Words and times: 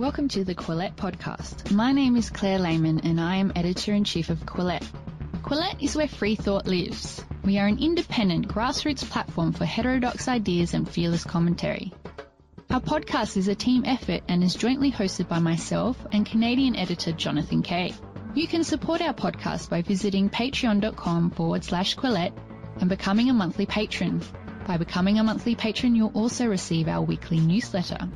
Welcome 0.00 0.28
to 0.28 0.44
the 0.44 0.54
Quillette 0.54 0.96
podcast. 0.96 1.72
My 1.72 1.92
name 1.92 2.16
is 2.16 2.30
Claire 2.30 2.58
Lehmann 2.58 3.00
and 3.00 3.20
I 3.20 3.36
am 3.36 3.52
editor 3.54 3.92
in 3.92 4.04
chief 4.04 4.30
of 4.30 4.46
Quillette. 4.46 4.88
Quillette 5.42 5.82
is 5.82 5.94
where 5.94 6.08
free 6.08 6.36
thought 6.36 6.66
lives. 6.66 7.22
We 7.44 7.58
are 7.58 7.66
an 7.66 7.78
independent 7.78 8.48
grassroots 8.48 9.04
platform 9.04 9.52
for 9.52 9.66
heterodox 9.66 10.26
ideas 10.26 10.72
and 10.72 10.88
fearless 10.88 11.24
commentary. 11.24 11.92
Our 12.70 12.80
podcast 12.80 13.36
is 13.36 13.48
a 13.48 13.54
team 13.54 13.84
effort 13.84 14.22
and 14.26 14.42
is 14.42 14.54
jointly 14.54 14.90
hosted 14.90 15.28
by 15.28 15.38
myself 15.38 15.98
and 16.12 16.24
Canadian 16.24 16.76
editor 16.76 17.12
Jonathan 17.12 17.60
Kay. 17.60 17.92
You 18.34 18.48
can 18.48 18.64
support 18.64 19.02
our 19.02 19.12
podcast 19.12 19.68
by 19.68 19.82
visiting 19.82 20.30
patreon.com 20.30 21.32
forward 21.32 21.62
slash 21.62 21.94
Quillette 21.94 22.32
and 22.80 22.88
becoming 22.88 23.28
a 23.28 23.34
monthly 23.34 23.66
patron. 23.66 24.22
By 24.66 24.78
becoming 24.78 25.18
a 25.18 25.24
monthly 25.24 25.56
patron, 25.56 25.94
you'll 25.94 26.12
also 26.14 26.46
receive 26.46 26.88
our 26.88 27.02
weekly 27.02 27.38
newsletter. 27.38 28.08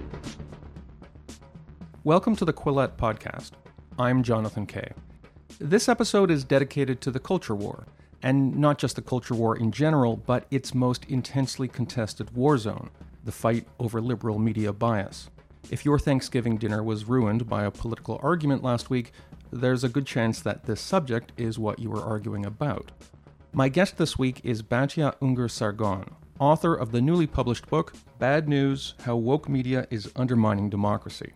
Welcome 2.05 2.37
to 2.37 2.45
the 2.45 2.53
Quillette 2.53 2.99
Podcast. 2.99 3.53
I'm 3.99 4.23
Jonathan 4.23 4.67
Kay. 4.67 4.91
This 5.59 5.89
episode 5.89 6.31
is 6.31 6.45
dedicated 6.45 7.01
to 7.01 7.11
the 7.11 7.19
culture 7.19 7.55
war, 7.55 7.87
and 8.23 8.55
not 8.57 8.77
just 8.77 8.97
the 8.97 9.01
culture 9.01 9.35
war 9.35 9.57
in 9.57 9.73
general, 9.73 10.19
but 10.19 10.45
its 10.51 10.75
most 10.75 11.07
intensely 11.07 11.67
contested 11.67 12.37
war 12.37 12.59
zone, 12.59 12.91
the 13.25 13.33
fight 13.33 13.67
over 13.81 14.03
liberal 14.03 14.39
media 14.39 14.71
bias. 14.71 15.31
If 15.71 15.87
your 15.87 15.99
Thanksgiving 15.99 16.59
dinner 16.59 16.83
was 16.83 17.07
ruined 17.07 17.49
by 17.49 17.65
a 17.65 17.71
political 17.71 18.21
argument 18.23 18.63
last 18.63 18.91
week, 18.91 19.13
there's 19.51 19.83
a 19.83 19.89
good 19.89 20.05
chance 20.05 20.43
that 20.43 20.67
this 20.67 20.83
subject 20.83 21.33
is 21.39 21.59
what 21.59 21.79
you 21.79 21.89
were 21.89 22.05
arguing 22.05 22.45
about. 22.45 22.93
My 23.55 23.71
guest 23.71 23.97
this 23.97 24.19
week 24.19 24.43
is 24.45 24.63
Batya 24.63 25.19
Ungar 25.21 25.51
Sargon, 25.51 26.15
author 26.39 26.75
of 26.75 26.93
the 26.93 27.01
newly 27.01 27.27
published 27.27 27.67
book, 27.71 27.95
Bad 28.19 28.47
News 28.47 28.93
How 29.07 29.17
Woke 29.17 29.49
Media 29.49 29.87
is 29.91 30.13
Undermining 30.17 30.69
Democracy. 30.69 31.33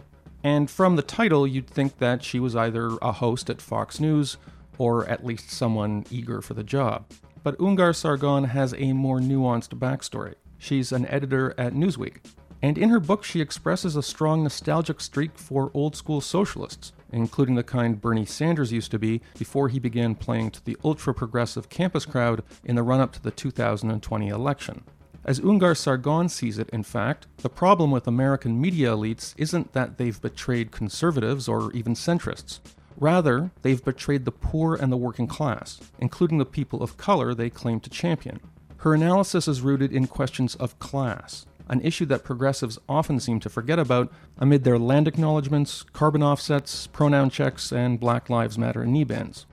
And 0.49 0.71
from 0.71 0.97
the 0.97 1.03
title, 1.03 1.47
you'd 1.47 1.69
think 1.69 1.99
that 1.99 2.25
she 2.25 2.41
was 2.41 2.57
either 2.57 2.97
a 3.03 3.13
host 3.13 3.51
at 3.51 3.61
Fox 3.61 4.01
News 4.01 4.39
or 4.79 5.07
at 5.07 5.23
least 5.23 5.51
someone 5.51 6.07
eager 6.11 6.41
for 6.41 6.55
the 6.55 6.65
job. 6.65 7.05
But 7.43 7.59
Ungar 7.59 7.95
Sargon 7.95 8.45
has 8.45 8.73
a 8.73 8.95
more 8.95 9.21
nuanced 9.21 9.79
backstory. 9.79 10.37
She's 10.57 10.91
an 10.91 11.07
editor 11.09 11.55
at 11.59 11.75
Newsweek. 11.75 12.25
And 12.63 12.79
in 12.79 12.89
her 12.89 12.99
book, 12.99 13.25
she 13.25 13.43
expresses 13.43 13.95
a 13.95 14.03
strong 14.03 14.43
nostalgic 14.43 15.03
streak 15.03 15.37
for 15.37 15.71
old 15.75 15.95
school 15.95 16.23
socialists, 16.23 16.95
including 17.13 17.57
the 17.57 17.63
kind 17.63 18.01
Bernie 18.01 18.25
Sanders 18.25 18.73
used 18.73 18.91
to 18.93 18.99
be 18.99 19.21
before 19.39 19.69
he 19.69 19.79
began 19.79 20.15
playing 20.15 20.53
to 20.53 20.65
the 20.65 20.79
ultra 20.83 21.13
progressive 21.13 21.69
campus 21.69 22.07
crowd 22.07 22.43
in 22.65 22.75
the 22.75 22.83
run 22.83 23.01
up 23.01 23.13
to 23.13 23.23
the 23.23 23.31
2020 23.31 24.29
election. 24.29 24.83
As 25.29 25.41
Ungar 25.41 25.77
Sargon 25.77 26.31
sees 26.31 26.59
it, 26.59 26.71
in 26.71 26.83
fact, 26.83 27.27
the 27.37 27.51
problem 27.51 27.91
with 27.91 28.07
American 28.07 28.59
media 28.59 28.93
elites 28.93 29.35
isn't 29.37 29.75
that 29.75 29.99
they've 29.99 30.19
betrayed 30.23 30.71
conservatives 30.71 31.47
or 31.47 31.71
even 31.73 31.93
centrists. 31.93 32.61
Rather, 32.97 33.51
they've 33.61 33.85
betrayed 33.85 34.25
the 34.25 34.33
poor 34.33 34.75
and 34.75 34.91
the 34.91 34.97
working 34.97 35.27
class, 35.27 35.81
including 35.99 36.39
the 36.39 36.47
people 36.47 36.83
of 36.83 36.97
color 36.97 37.35
they 37.35 37.51
claim 37.51 37.79
to 37.81 37.91
champion. 37.91 38.41
Her 38.79 38.95
analysis 38.95 39.47
is 39.47 39.61
rooted 39.61 39.93
in 39.93 40.07
questions 40.07 40.55
of 40.55 40.79
class, 40.79 41.45
an 41.69 41.83
issue 41.83 42.07
that 42.07 42.25
progressives 42.25 42.79
often 42.89 43.21
seem 43.21 43.39
to 43.41 43.51
forget 43.51 43.79
about 43.79 44.11
amid 44.39 44.65
their 44.65 44.79
land 44.79 45.07
acknowledgments, 45.07 45.83
carbon 45.93 46.23
offsets, 46.23 46.87
pronoun 46.87 47.29
checks, 47.29 47.71
and 47.71 48.01
Black 48.01 48.31
Lives 48.31 48.57
Matter 48.57 48.87
knee 48.87 49.05
bends. 49.05 49.45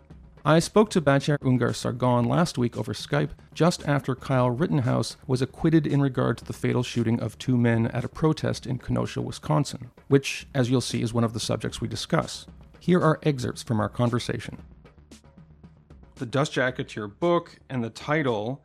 I 0.47 0.59
spoke 0.59 0.91
to 0.91 1.01
Batya 1.01 1.39
Ungar 1.39 1.73
Sargon 1.73 2.25
last 2.25 2.55
week 2.55 2.77
over 2.77 2.93
Skype 2.93 3.31
just 3.55 3.83
after 3.87 4.13
Kyle 4.13 4.51
Rittenhouse 4.51 5.17
was 5.25 5.41
acquitted 5.41 5.87
in 5.87 6.03
regard 6.03 6.37
to 6.37 6.45
the 6.45 6.53
fatal 6.53 6.83
shooting 6.83 7.19
of 7.19 7.35
two 7.39 7.57
men 7.57 7.87
at 7.87 8.03
a 8.03 8.07
protest 8.07 8.67
in 8.67 8.77
Kenosha, 8.77 9.23
Wisconsin, 9.23 9.89
which, 10.07 10.45
as 10.53 10.69
you'll 10.69 10.81
see, 10.81 11.01
is 11.01 11.15
one 11.15 11.23
of 11.23 11.33
the 11.33 11.39
subjects 11.39 11.81
we 11.81 11.87
discuss. 11.87 12.45
Here 12.79 13.01
are 13.01 13.19
excerpts 13.23 13.63
from 13.63 13.79
our 13.79 13.89
conversation. 13.89 14.59
The 16.17 16.27
dust 16.27 16.53
jacket 16.53 16.89
to 16.89 16.99
your 16.99 17.07
book 17.07 17.57
and 17.67 17.83
the 17.83 17.89
title 17.89 18.63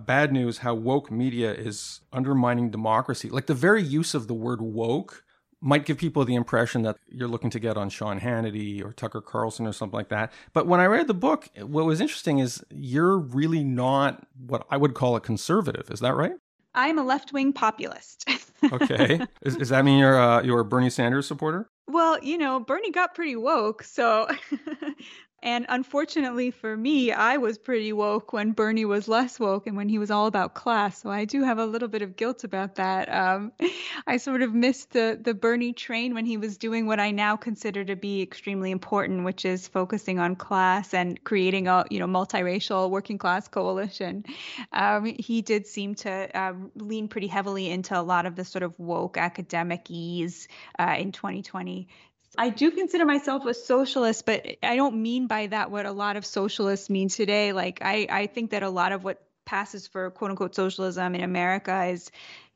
Bad 0.00 0.32
News 0.32 0.58
How 0.58 0.74
Woke 0.74 1.12
Media 1.12 1.54
is 1.54 2.00
Undermining 2.12 2.70
Democracy. 2.70 3.30
Like 3.30 3.46
the 3.46 3.54
very 3.54 3.84
use 3.84 4.14
of 4.14 4.26
the 4.26 4.34
word 4.34 4.60
woke 4.60 5.22
might 5.60 5.84
give 5.84 5.98
people 5.98 6.24
the 6.24 6.34
impression 6.34 6.82
that 6.82 6.96
you're 7.08 7.28
looking 7.28 7.50
to 7.50 7.58
get 7.58 7.76
on 7.76 7.90
Sean 7.90 8.20
Hannity 8.20 8.84
or 8.84 8.92
Tucker 8.92 9.20
Carlson 9.20 9.66
or 9.66 9.72
something 9.72 9.96
like 9.96 10.08
that. 10.08 10.32
But 10.52 10.66
when 10.66 10.80
I 10.80 10.86
read 10.86 11.06
the 11.06 11.14
book, 11.14 11.48
what 11.60 11.84
was 11.84 12.00
interesting 12.00 12.38
is 12.38 12.64
you're 12.70 13.18
really 13.18 13.62
not 13.62 14.26
what 14.46 14.66
I 14.70 14.76
would 14.76 14.94
call 14.94 15.16
a 15.16 15.20
conservative. 15.20 15.90
Is 15.90 16.00
that 16.00 16.14
right? 16.14 16.32
I'm 16.74 16.98
a 16.98 17.02
left 17.02 17.32
wing 17.32 17.52
populist. 17.52 18.28
okay. 18.72 19.20
Is, 19.42 19.56
does 19.56 19.70
that 19.70 19.84
mean 19.84 19.98
you're, 19.98 20.18
uh, 20.18 20.42
you're 20.42 20.60
a 20.60 20.64
Bernie 20.64 20.90
Sanders 20.90 21.26
supporter? 21.26 21.68
Well, 21.88 22.22
you 22.22 22.38
know, 22.38 22.60
Bernie 22.60 22.92
got 22.92 23.14
pretty 23.14 23.36
woke. 23.36 23.82
So 23.82 24.28
and 25.42 25.64
unfortunately 25.68 26.50
for 26.50 26.76
me, 26.76 27.12
I 27.12 27.38
was 27.38 27.56
pretty 27.56 27.92
woke 27.92 28.32
when 28.32 28.52
Bernie 28.52 28.84
was 28.84 29.08
less 29.08 29.40
woke 29.40 29.66
and 29.66 29.76
when 29.76 29.88
he 29.88 29.98
was 29.98 30.10
all 30.10 30.26
about 30.26 30.54
class. 30.54 31.00
So 31.00 31.10
I 31.10 31.24
do 31.24 31.42
have 31.42 31.58
a 31.58 31.64
little 31.64 31.88
bit 31.88 32.02
of 32.02 32.16
guilt 32.16 32.44
about 32.44 32.74
that. 32.74 33.12
Um, 33.12 33.52
I 34.06 34.18
sort 34.18 34.42
of 34.42 34.54
missed 34.54 34.90
the 34.90 35.18
the 35.20 35.32
Bernie 35.32 35.72
train 35.72 36.14
when 36.14 36.26
he 36.26 36.36
was 36.36 36.58
doing 36.58 36.86
what 36.86 37.00
I 37.00 37.10
now 37.10 37.36
consider 37.36 37.84
to 37.84 37.96
be 37.96 38.20
extremely 38.20 38.70
important, 38.70 39.24
which 39.24 39.44
is 39.44 39.66
focusing 39.66 40.18
on 40.18 40.36
class 40.36 40.92
and 40.92 41.22
creating 41.24 41.68
a 41.68 41.84
you 41.90 41.98
know 41.98 42.06
multiracial 42.06 42.90
working 42.90 43.18
class 43.18 43.48
coalition. 43.48 44.24
Um, 44.72 45.04
he 45.04 45.40
did 45.42 45.66
seem 45.66 45.94
to 45.96 46.38
uh, 46.38 46.54
lean 46.74 47.08
pretty 47.08 47.28
heavily 47.28 47.70
into 47.70 47.98
a 47.98 48.02
lot 48.02 48.26
of 48.26 48.36
the 48.36 48.44
sort 48.44 48.62
of 48.62 48.78
woke 48.78 49.16
academese 49.16 50.48
uh, 50.78 50.96
in 50.98 51.12
2020 51.12 51.88
I 52.38 52.50
do 52.50 52.70
consider 52.70 53.04
myself 53.04 53.44
a 53.46 53.54
socialist, 53.54 54.24
but 54.24 54.46
I 54.62 54.76
don't 54.76 55.02
mean 55.02 55.26
by 55.26 55.48
that 55.48 55.70
what 55.70 55.86
a 55.86 55.92
lot 55.92 56.16
of 56.16 56.24
socialists 56.24 56.88
mean 56.88 57.08
today. 57.08 57.52
Like 57.52 57.80
I, 57.82 58.06
I 58.10 58.26
think 58.26 58.50
that 58.50 58.62
a 58.62 58.70
lot 58.70 58.92
of 58.92 59.04
what 59.04 59.22
passes 59.44 59.86
for 59.86 60.10
quote 60.10 60.30
unquote 60.30 60.54
socialism 60.54 61.14
in 61.14 61.22
America 61.22 61.86
is 61.86 62.10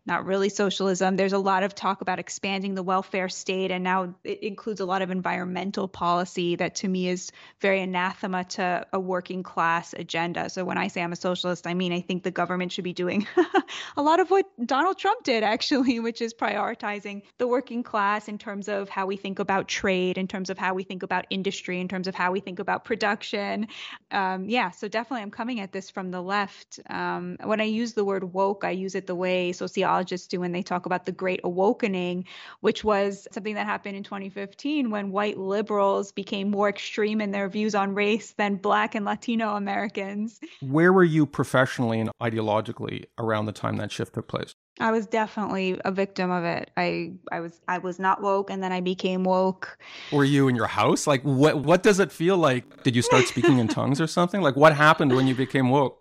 not 0.07 0.27
really 0.27 0.51
socialism. 0.51 1.17
There's 1.17 1.33
a 1.33 1.39
lot 1.39 1.63
of 1.63 1.75
talk 1.75 2.03
about 2.03 2.19
expanding 2.19 2.75
the 2.75 2.83
welfare 2.83 3.29
state, 3.29 3.71
and 3.71 3.83
now 3.83 4.15
it 4.23 4.43
includes 4.43 4.81
a 4.81 4.85
lot 4.85 5.01
of 5.01 5.11
environmental 5.11 5.89
policy 5.89 6.57
that 6.57 6.77
to 6.77 6.89
me 6.89 7.09
is 7.09 7.33
very 7.61 7.81
anathema 7.81 8.45
to 8.45 8.87
a 8.93 9.01
working 9.01 9.43
class 9.43 9.95
agenda. 9.97 10.51
So 10.51 10.65
when 10.65 10.77
I 10.77 10.89
say 10.89 11.03
I'm 11.03 11.13
a 11.13 11.17
socialist, 11.17 11.67
I 11.67 11.73
mean 11.73 11.93
I 11.93 12.03
think 12.03 12.23
the 12.23 12.31
government 12.31 12.73
should 12.73 12.85
be 12.85 12.93
doing 12.93 13.27
a 13.97 14.03
lot 14.03 14.21
of 14.21 14.31
what 14.31 14.47
Donald 14.65 14.99
Trump 14.99 15.25
did, 15.25 15.43
actually, 15.43 16.01
which 16.01 16.21
is 16.21 16.35
prioritizing 16.35 17.23
the 17.39 17.49
working 17.49 17.83
class 17.83 18.29
in 18.29 18.37
terms 18.37 18.69
of 18.69 18.91
how 18.91 19.07
we 19.07 19.17
think 19.17 19.39
about 19.39 19.69
trade, 19.69 20.19
in 20.19 20.29
terms 20.29 20.51
of 20.51 20.59
how 20.59 20.75
we 20.75 20.83
think 20.83 21.03
about 21.03 21.27
industry, 21.31 21.81
in 21.81 21.89
terms 21.89 22.09
of 22.09 22.15
how 22.15 22.31
we 22.31 22.41
think 22.41 22.59
about 22.59 22.85
production. 22.85 23.69
Um, 24.11 24.51
yeah, 24.51 24.71
so 24.71 24.87
definitely 24.87 25.23
I'm 25.23 25.31
coming 25.31 25.61
at 25.61 25.73
this 25.73 25.89
from 25.89 26.11
the 26.11 26.21
left. 26.21 26.79
Um, 26.91 27.39
when 27.43 27.63
I 27.63 27.65
use 27.65 27.95
the 27.95 28.05
word 28.05 28.25
woke, 28.25 28.65
I 28.65 28.71
use 28.71 28.95
it 28.95 29.07
the 29.07 29.15
way 29.15 29.53
sociologists 29.53 29.94
sociologists 29.95 30.27
do 30.27 30.41
when 30.41 30.53
they 30.53 30.63
talk 30.63 30.87
about 30.87 31.07
the 31.07 31.13
Great 31.13 31.41
Awakening, 31.45 32.25
which 32.61 32.83
was 32.83 33.29
something 33.31 33.55
that 33.55 33.67
happened 33.67 33.97
in 33.97 34.03
2015 34.03 34.91
when 34.91 35.13
white 35.13 35.39
liberals 35.39 36.11
became 36.11 36.51
more 36.51 36.69
extreme 36.69 37.21
in 37.21 37.31
their 37.31 37.49
views 37.49 37.75
on 37.75 37.95
race 37.95 38.33
than 38.33 38.57
Black 38.57 38.95
and 38.95 39.05
Latino 39.05 39.55
Americans. 39.55 40.41
Where 40.61 40.93
were 40.93 41.05
you 41.05 41.27
professionally 41.27 42.01
and 42.01 42.11
ideologically 42.21 43.05
around 43.19 43.47
the 43.47 43.53
time 43.53 43.77
that 43.77 43.93
shift 43.93 44.15
took 44.15 44.27
place? 44.27 44.55
I 44.81 44.91
was 44.91 45.07
definitely 45.07 45.81
a 45.85 45.93
victim 45.93 46.33
of 46.33 46.43
it. 46.43 46.73
I 46.77 47.13
I 47.31 47.39
was 47.39 47.61
I 47.69 47.79
was 47.79 48.01
not 48.01 48.21
woke 48.21 48.51
and 48.51 48.61
then 48.61 48.73
I 48.73 48.81
became 48.81 49.23
woke. 49.23 49.79
Were 50.11 50.25
you 50.25 50.49
in 50.49 50.57
your 50.57 50.67
house? 50.67 51.07
Like 51.07 51.23
what 51.23 51.59
what 51.59 51.85
does 51.85 52.01
it 52.01 52.11
feel 52.11 52.37
like? 52.37 52.83
Did 52.83 52.97
you 52.97 53.03
start 53.03 53.29
speaking 53.29 53.59
in 53.59 53.69
tongues 53.79 54.01
or 54.01 54.09
something? 54.09 54.41
Like 54.41 54.57
what 54.57 54.75
happened 54.75 55.15
when 55.15 55.29
you 55.29 55.37
became 55.37 55.71
woke? 55.71 56.01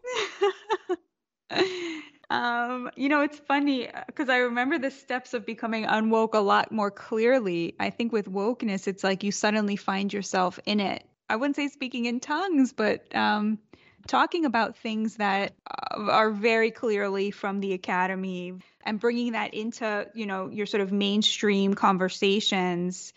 Um, 2.29 2.89
you 2.95 3.09
know, 3.09 3.21
it's 3.21 3.37
funny 3.39 3.89
because 4.07 4.29
uh, 4.29 4.33
I 4.33 4.37
remember 4.37 4.79
the 4.79 4.91
steps 4.91 5.33
of 5.33 5.45
becoming 5.45 5.85
unwoke 5.85 6.33
a 6.33 6.39
lot 6.39 6.71
more 6.71 6.89
clearly. 6.89 7.75
I 7.79 7.89
think 7.89 8.11
with 8.11 8.31
wokeness, 8.31 8.87
it's 8.87 9.03
like 9.03 9.23
you 9.23 9.31
suddenly 9.31 9.75
find 9.75 10.11
yourself 10.11 10.59
in 10.65 10.79
it. 10.79 11.03
I 11.29 11.35
wouldn't 11.35 11.55
say 11.55 11.67
speaking 11.67 12.05
in 12.05 12.19
tongues, 12.19 12.73
but 12.73 13.13
um, 13.15 13.59
talking 14.07 14.45
about 14.45 14.77
things 14.77 15.17
that 15.17 15.53
uh, 15.69 16.11
are 16.11 16.31
very 16.31 16.71
clearly 16.71 17.31
from 17.31 17.59
the 17.59 17.73
academy 17.73 18.53
and 18.85 18.99
bringing 18.99 19.33
that 19.33 19.53
into, 19.53 20.07
you 20.13 20.25
know, 20.25 20.49
your 20.49 20.65
sort 20.65 20.81
of 20.81 20.91
mainstream 20.91 21.73
conversations 21.73 23.13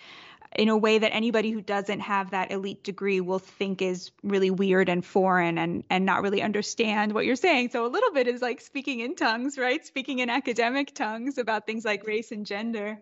in 0.54 0.68
a 0.68 0.76
way 0.76 0.98
that 0.98 1.14
anybody 1.14 1.50
who 1.50 1.60
doesn't 1.60 2.00
have 2.00 2.30
that 2.30 2.50
elite 2.50 2.84
degree 2.84 3.20
will 3.20 3.38
think 3.38 3.82
is 3.82 4.10
really 4.22 4.50
weird 4.50 4.88
and 4.88 5.04
foreign 5.04 5.58
and 5.58 5.84
and 5.90 6.06
not 6.06 6.22
really 6.22 6.42
understand 6.42 7.12
what 7.12 7.26
you're 7.26 7.36
saying. 7.36 7.70
So 7.70 7.84
a 7.86 7.88
little 7.88 8.12
bit 8.12 8.28
is 8.28 8.42
like 8.42 8.60
speaking 8.60 9.00
in 9.00 9.14
tongues, 9.16 9.58
right? 9.58 9.84
Speaking 9.84 10.20
in 10.20 10.30
academic 10.30 10.94
tongues 10.94 11.38
about 11.38 11.66
things 11.66 11.84
like 11.84 12.06
race 12.06 12.32
and 12.32 12.46
gender. 12.46 12.98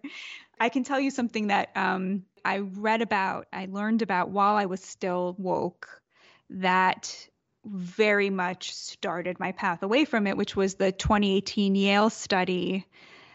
I 0.58 0.68
can 0.68 0.84
tell 0.84 1.00
you 1.00 1.10
something 1.10 1.48
that 1.48 1.70
um, 1.76 2.24
I 2.44 2.58
read 2.58 3.02
about, 3.02 3.46
I 3.52 3.66
learned 3.70 4.02
about 4.02 4.30
while 4.30 4.54
I 4.54 4.66
was 4.66 4.80
still 4.80 5.34
woke 5.38 6.00
that 6.50 7.28
very 7.64 8.30
much 8.30 8.74
started 8.74 9.40
my 9.40 9.52
path 9.52 9.82
away 9.82 10.04
from 10.04 10.26
it, 10.26 10.36
which 10.36 10.54
was 10.54 10.74
the 10.74 10.92
2018 10.92 11.74
Yale 11.74 12.10
study 12.10 12.86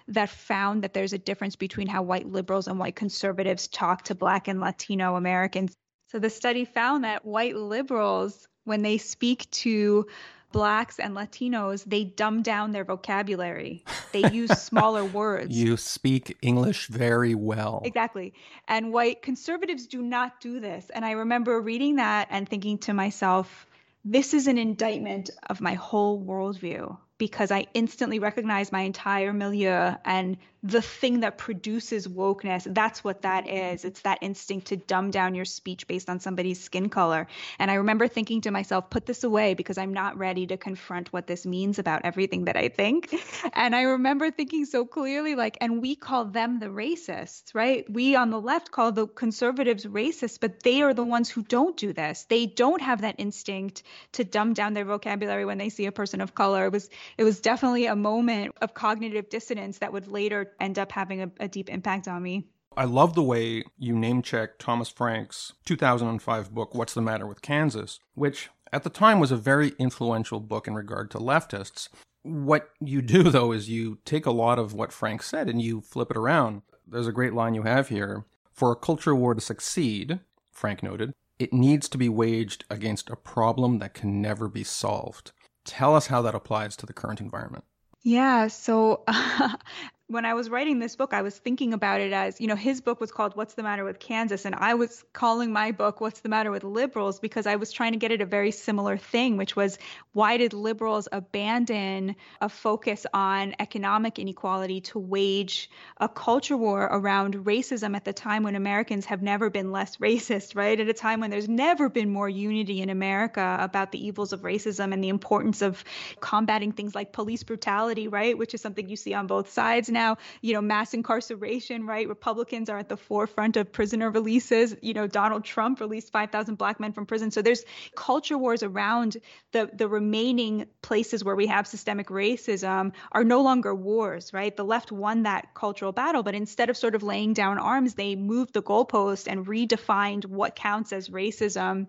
that 0.10 0.30
found 0.30 0.84
that 0.84 0.94
there's 0.94 1.14
a 1.14 1.18
difference 1.18 1.56
between 1.56 1.88
how 1.88 2.02
white 2.02 2.28
liberals 2.28 2.68
and 2.68 2.80
white 2.80 2.96
conservatives 2.96 3.68
talk 3.68 4.04
to 4.06 4.16
Black 4.16 4.48
and 4.48 4.60
Latino 4.60 5.16
Americans. 5.16 5.76
So 6.08 6.20
the 6.20 6.30
study 6.30 6.66
found 6.66 7.04
that 7.04 7.24
white 7.24 7.56
liberals, 7.56 8.48
when 8.64 8.82
they 8.82 8.98
speak 8.98 9.50
to 9.52 10.08
blacks 10.52 10.98
and 10.98 11.16
Latinos, 11.16 11.84
they 11.86 12.04
dumb 12.04 12.42
down 12.42 12.72
their 12.72 12.84
vocabulary. 12.84 13.84
They 14.12 14.32
use 14.32 14.50
smaller 14.60 15.06
words. 15.06 15.56
You 15.56 15.78
speak 15.78 16.38
English 16.42 16.88
very 16.88 17.36
well. 17.36 17.84
Exactly. 17.86 18.34
And 18.68 18.92
white 18.92 19.22
conservatives 19.22 19.86
do 19.86 20.02
not 20.02 20.42
do 20.42 20.60
this. 20.60 20.90
And 20.90 21.06
I 21.06 21.12
remember 21.12 21.62
reading 21.62 21.98
that 21.98 22.28
and 22.32 22.50
thinking 22.50 22.80
to 22.80 22.94
myself, 22.94 23.68
this 24.04 24.34
is 24.34 24.48
an 24.48 24.58
indictment 24.58 25.30
of 25.48 25.62
my 25.62 25.76
whole 25.76 26.20
worldview 26.20 26.98
because 27.20 27.52
I 27.52 27.68
instantly 27.76 28.18
recognize 28.18 28.72
my 28.72 28.82
entire 28.82 29.34
milieu 29.34 29.94
and 30.06 30.38
the 30.64 30.82
thing 30.82 31.22
that 31.22 31.38
produces 31.38 32.08
wokeness. 32.08 32.68
That's 32.74 33.02
what 33.04 33.22
that 33.22 33.48
is. 33.48 33.86
It's 33.86 34.02
that 34.02 34.20
instinct 34.22 34.68
to 34.68 34.78
dumb 34.78 35.10
down 35.10 35.34
your 35.34 35.46
speech 35.46 35.88
based 35.88 36.10
on 36.10 36.20
somebody's 36.20 36.62
skin 36.62 36.90
color. 36.90 37.28
And 37.60 37.72
I 37.72 37.76
remember 37.76 38.08
thinking 38.08 38.42
to 38.42 38.52
myself, 38.52 38.90
put 38.90 39.06
this 39.06 39.24
away 39.24 39.54
because 39.54 39.78
I'm 39.78 39.94
not 39.94 40.18
ready 40.18 40.48
to 40.48 40.58
confront 40.58 41.14
what 41.14 41.28
this 41.28 41.46
means 41.46 41.80
about 41.80 42.02
everything 42.04 42.46
that 42.46 42.58
I 42.58 42.70
think. 42.70 43.16
And 43.54 43.76
I 43.76 43.84
remember 43.84 44.32
thinking 44.32 44.66
so 44.66 44.86
clearly, 44.86 45.36
like, 45.36 45.58
and 45.60 45.82
we 45.82 45.96
call 45.96 46.26
them 46.26 46.60
the 46.60 46.68
racists, 46.68 47.54
right? 47.54 47.90
We 47.90 48.16
on 48.16 48.30
the 48.30 48.40
left 48.40 48.72
call 48.72 48.92
the 48.92 49.08
conservatives 49.08 49.86
racist, 49.86 50.40
but 50.40 50.62
they 50.62 50.82
are 50.82 50.94
the 50.94 51.04
ones 51.04 51.30
who 51.30 51.42
don't 51.44 51.76
do 51.76 51.94
this. 51.94 52.26
They 52.30 52.46
don't 52.46 52.82
have 52.82 53.02
that 53.02 53.16
instinct 53.18 53.84
to 54.14 54.24
dumb 54.24 54.54
down 54.54 54.74
their 54.74 54.86
vocabulary 54.86 55.46
when 55.46 55.58
they 55.58 55.70
see 55.70 55.86
a 55.86 55.92
person 55.92 56.22
of 56.22 56.36
color. 56.36 56.66
It 56.66 56.72
was 56.72 56.90
it 57.18 57.24
was 57.24 57.40
definitely 57.40 57.86
a 57.86 57.96
moment 57.96 58.56
of 58.62 58.74
cognitive 58.74 59.30
dissonance 59.30 59.80
that 59.80 59.94
would 59.94 60.08
later 60.08 60.54
end 60.60 60.80
up 60.80 60.92
having 60.92 61.22
a, 61.22 61.32
a 61.40 61.48
deep 61.48 61.70
impact 61.70 62.08
on 62.08 62.22
me. 62.22 62.46
I 62.78 62.86
love 62.86 63.16
the 63.16 63.24
way 63.24 63.64
you 63.78 63.96
name 63.96 64.22
check 64.22 64.58
Thomas 64.58 64.90
Frank's 64.90 65.54
2005 65.66 66.54
book, 66.54 66.76
What's 66.76 66.94
the 66.94 67.02
Matter 67.02 67.28
with 67.28 67.42
Kansas, 67.42 68.00
which 68.14 68.50
at 68.72 68.84
the 68.84 68.90
time 68.90 69.20
was 69.20 69.32
a 69.32 69.38
very 69.38 69.74
influential 69.80 70.40
book 70.40 70.68
in 70.68 70.76
regard 70.76 71.10
to 71.12 71.18
leftists. 71.18 71.90
What 72.22 72.70
you 72.80 73.02
do, 73.02 73.24
though, 73.32 73.52
is 73.52 73.70
you 73.70 74.00
take 74.06 74.26
a 74.26 74.32
lot 74.32 74.60
of 74.60 74.74
what 74.74 74.94
Frank 74.94 75.24
said 75.24 75.50
and 75.50 75.62
you 75.62 75.82
flip 75.82 76.12
it 76.12 76.18
around. 76.18 76.62
There's 76.88 77.08
a 77.08 77.12
great 77.12 77.34
line 77.34 77.56
you 77.56 77.64
have 77.64 77.90
here. 77.90 78.26
For 78.54 78.72
a 78.72 78.76
culture 78.76 79.16
war 79.16 79.34
to 79.34 79.42
succeed, 79.42 80.20
Frank 80.52 80.84
noted, 80.84 81.14
it 81.40 81.54
needs 81.54 81.88
to 81.90 81.98
be 81.98 82.10
waged 82.10 82.66
against 82.70 83.10
a 83.10 83.16
problem 83.16 83.80
that 83.80 83.94
can 83.94 84.22
never 84.22 84.50
be 84.50 84.64
solved. 84.64 85.32
Tell 85.70 85.96
us 85.96 86.08
how 86.08 86.22
that 86.24 86.34
applies 86.34 86.76
to 86.78 86.86
the 86.86 86.94
current 86.94 87.22
environment. 87.22 87.64
Yeah, 88.02 88.48
so 88.48 89.04
when 90.10 90.26
I 90.26 90.34
was 90.34 90.50
writing 90.50 90.80
this 90.80 90.96
book, 90.96 91.14
I 91.14 91.22
was 91.22 91.38
thinking 91.38 91.72
about 91.72 92.02
it 92.02 92.12
as, 92.12 92.42
you 92.42 92.48
know, 92.48 92.56
his 92.56 92.82
book 92.82 93.00
was 93.00 93.12
called 93.12 93.36
What's 93.36 93.54
the 93.54 93.62
Matter 93.62 93.84
with 93.84 94.00
Kansas? 94.00 94.44
And 94.44 94.56
I 94.56 94.74
was 94.74 95.06
calling 95.14 95.54
my 95.54 95.72
book 95.72 96.02
What's 96.02 96.22
the 96.22 96.30
Matter 96.30 96.50
with 96.50 96.64
Liberals 96.64 97.20
because 97.20 97.46
I 97.46 97.58
was 97.58 97.72
trying 97.72 97.92
to 97.92 98.00
get 98.00 98.12
at 98.12 98.20
a 98.20 98.26
very 98.26 98.50
similar 98.50 98.98
thing, 98.98 99.38
which 99.38 99.56
was 99.56 99.78
why 100.14 100.38
did 100.38 100.54
liberals 100.54 101.08
abandon 101.12 102.16
a 102.42 102.50
focus 102.50 103.06
on 103.14 103.54
economic 103.60 104.18
inequality 104.18 104.82
to 104.82 104.98
wage 104.98 105.70
a 105.98 106.10
culture 106.10 106.58
war 106.58 106.86
around 106.92 107.36
racism 107.46 107.96
at 107.96 108.04
the 108.04 108.14
time 108.14 108.42
when 108.42 108.56
Americans 108.56 109.06
have 109.06 109.22
never 109.22 109.52
been 109.52 109.72
less 109.72 109.98
racist, 109.98 110.56
right? 110.56 110.80
At 110.80 110.90
a 110.90 110.94
time 110.94 111.20
when 111.20 111.30
there's 111.30 111.48
never 111.48 111.88
been 111.88 112.10
more 112.10 112.28
unity 112.28 112.82
in 112.82 112.90
America 112.90 113.58
about 113.60 113.92
the 113.92 114.04
evils 114.04 114.34
of 114.34 114.42
racism 114.42 114.92
and 114.92 115.04
the 115.04 115.10
importance 115.10 115.62
of 115.62 115.84
combating 116.20 116.72
things 116.72 116.96
like 116.96 117.14
police 117.14 117.44
brutality, 117.44 118.08
right? 118.08 118.36
Which 118.36 118.56
is 118.56 118.62
something 118.62 118.90
you 118.90 118.96
see 118.96 119.14
on 119.14 119.28
both 119.28 119.52
sides 119.52 119.88
now, 120.00 120.18
you 120.42 120.54
know, 120.54 120.62
mass 120.62 120.94
incarceration, 120.94 121.86
right? 121.86 122.08
Republicans 122.08 122.70
are 122.70 122.78
at 122.78 122.88
the 122.88 122.96
forefront 122.98 123.58
of 123.58 123.72
prisoner 123.72 124.10
releases. 124.10 124.76
You 124.82 124.94
know, 124.94 125.08
Donald 125.08 125.44
Trump 125.44 125.82
released 125.82 126.12
5,000 126.12 126.56
black 126.56 126.80
men 126.80 126.94
from 126.94 127.06
prison. 127.06 127.32
So 127.32 127.42
there's 127.42 127.66
culture 127.96 128.38
wars 128.38 128.64
around 128.64 129.18
the 129.52 129.70
the 129.74 129.88
remaining 129.88 130.68
places 130.82 131.24
where 131.24 131.36
we 131.36 131.48
have 131.48 131.68
systemic 131.68 132.08
racism 132.08 132.94
are 133.12 133.26
no 133.26 133.42
longer 133.42 133.76
wars, 133.76 134.32
right? 134.34 134.56
The 134.56 134.64
left 134.64 134.92
won 134.92 135.24
that 135.24 135.54
cultural 135.54 135.92
battle, 135.92 136.24
but 136.24 136.34
instead 136.34 136.70
of 136.70 136.78
sort 136.78 136.96
of 136.96 137.04
laying 137.04 137.34
down 137.34 137.60
arms, 137.60 137.94
they 137.96 138.16
moved 138.16 138.54
the 138.54 138.64
goalpost 138.64 139.28
and 139.28 139.46
redefined 139.46 140.26
what 140.26 140.56
counts 140.56 140.94
as 140.94 141.10
racism. 141.10 141.88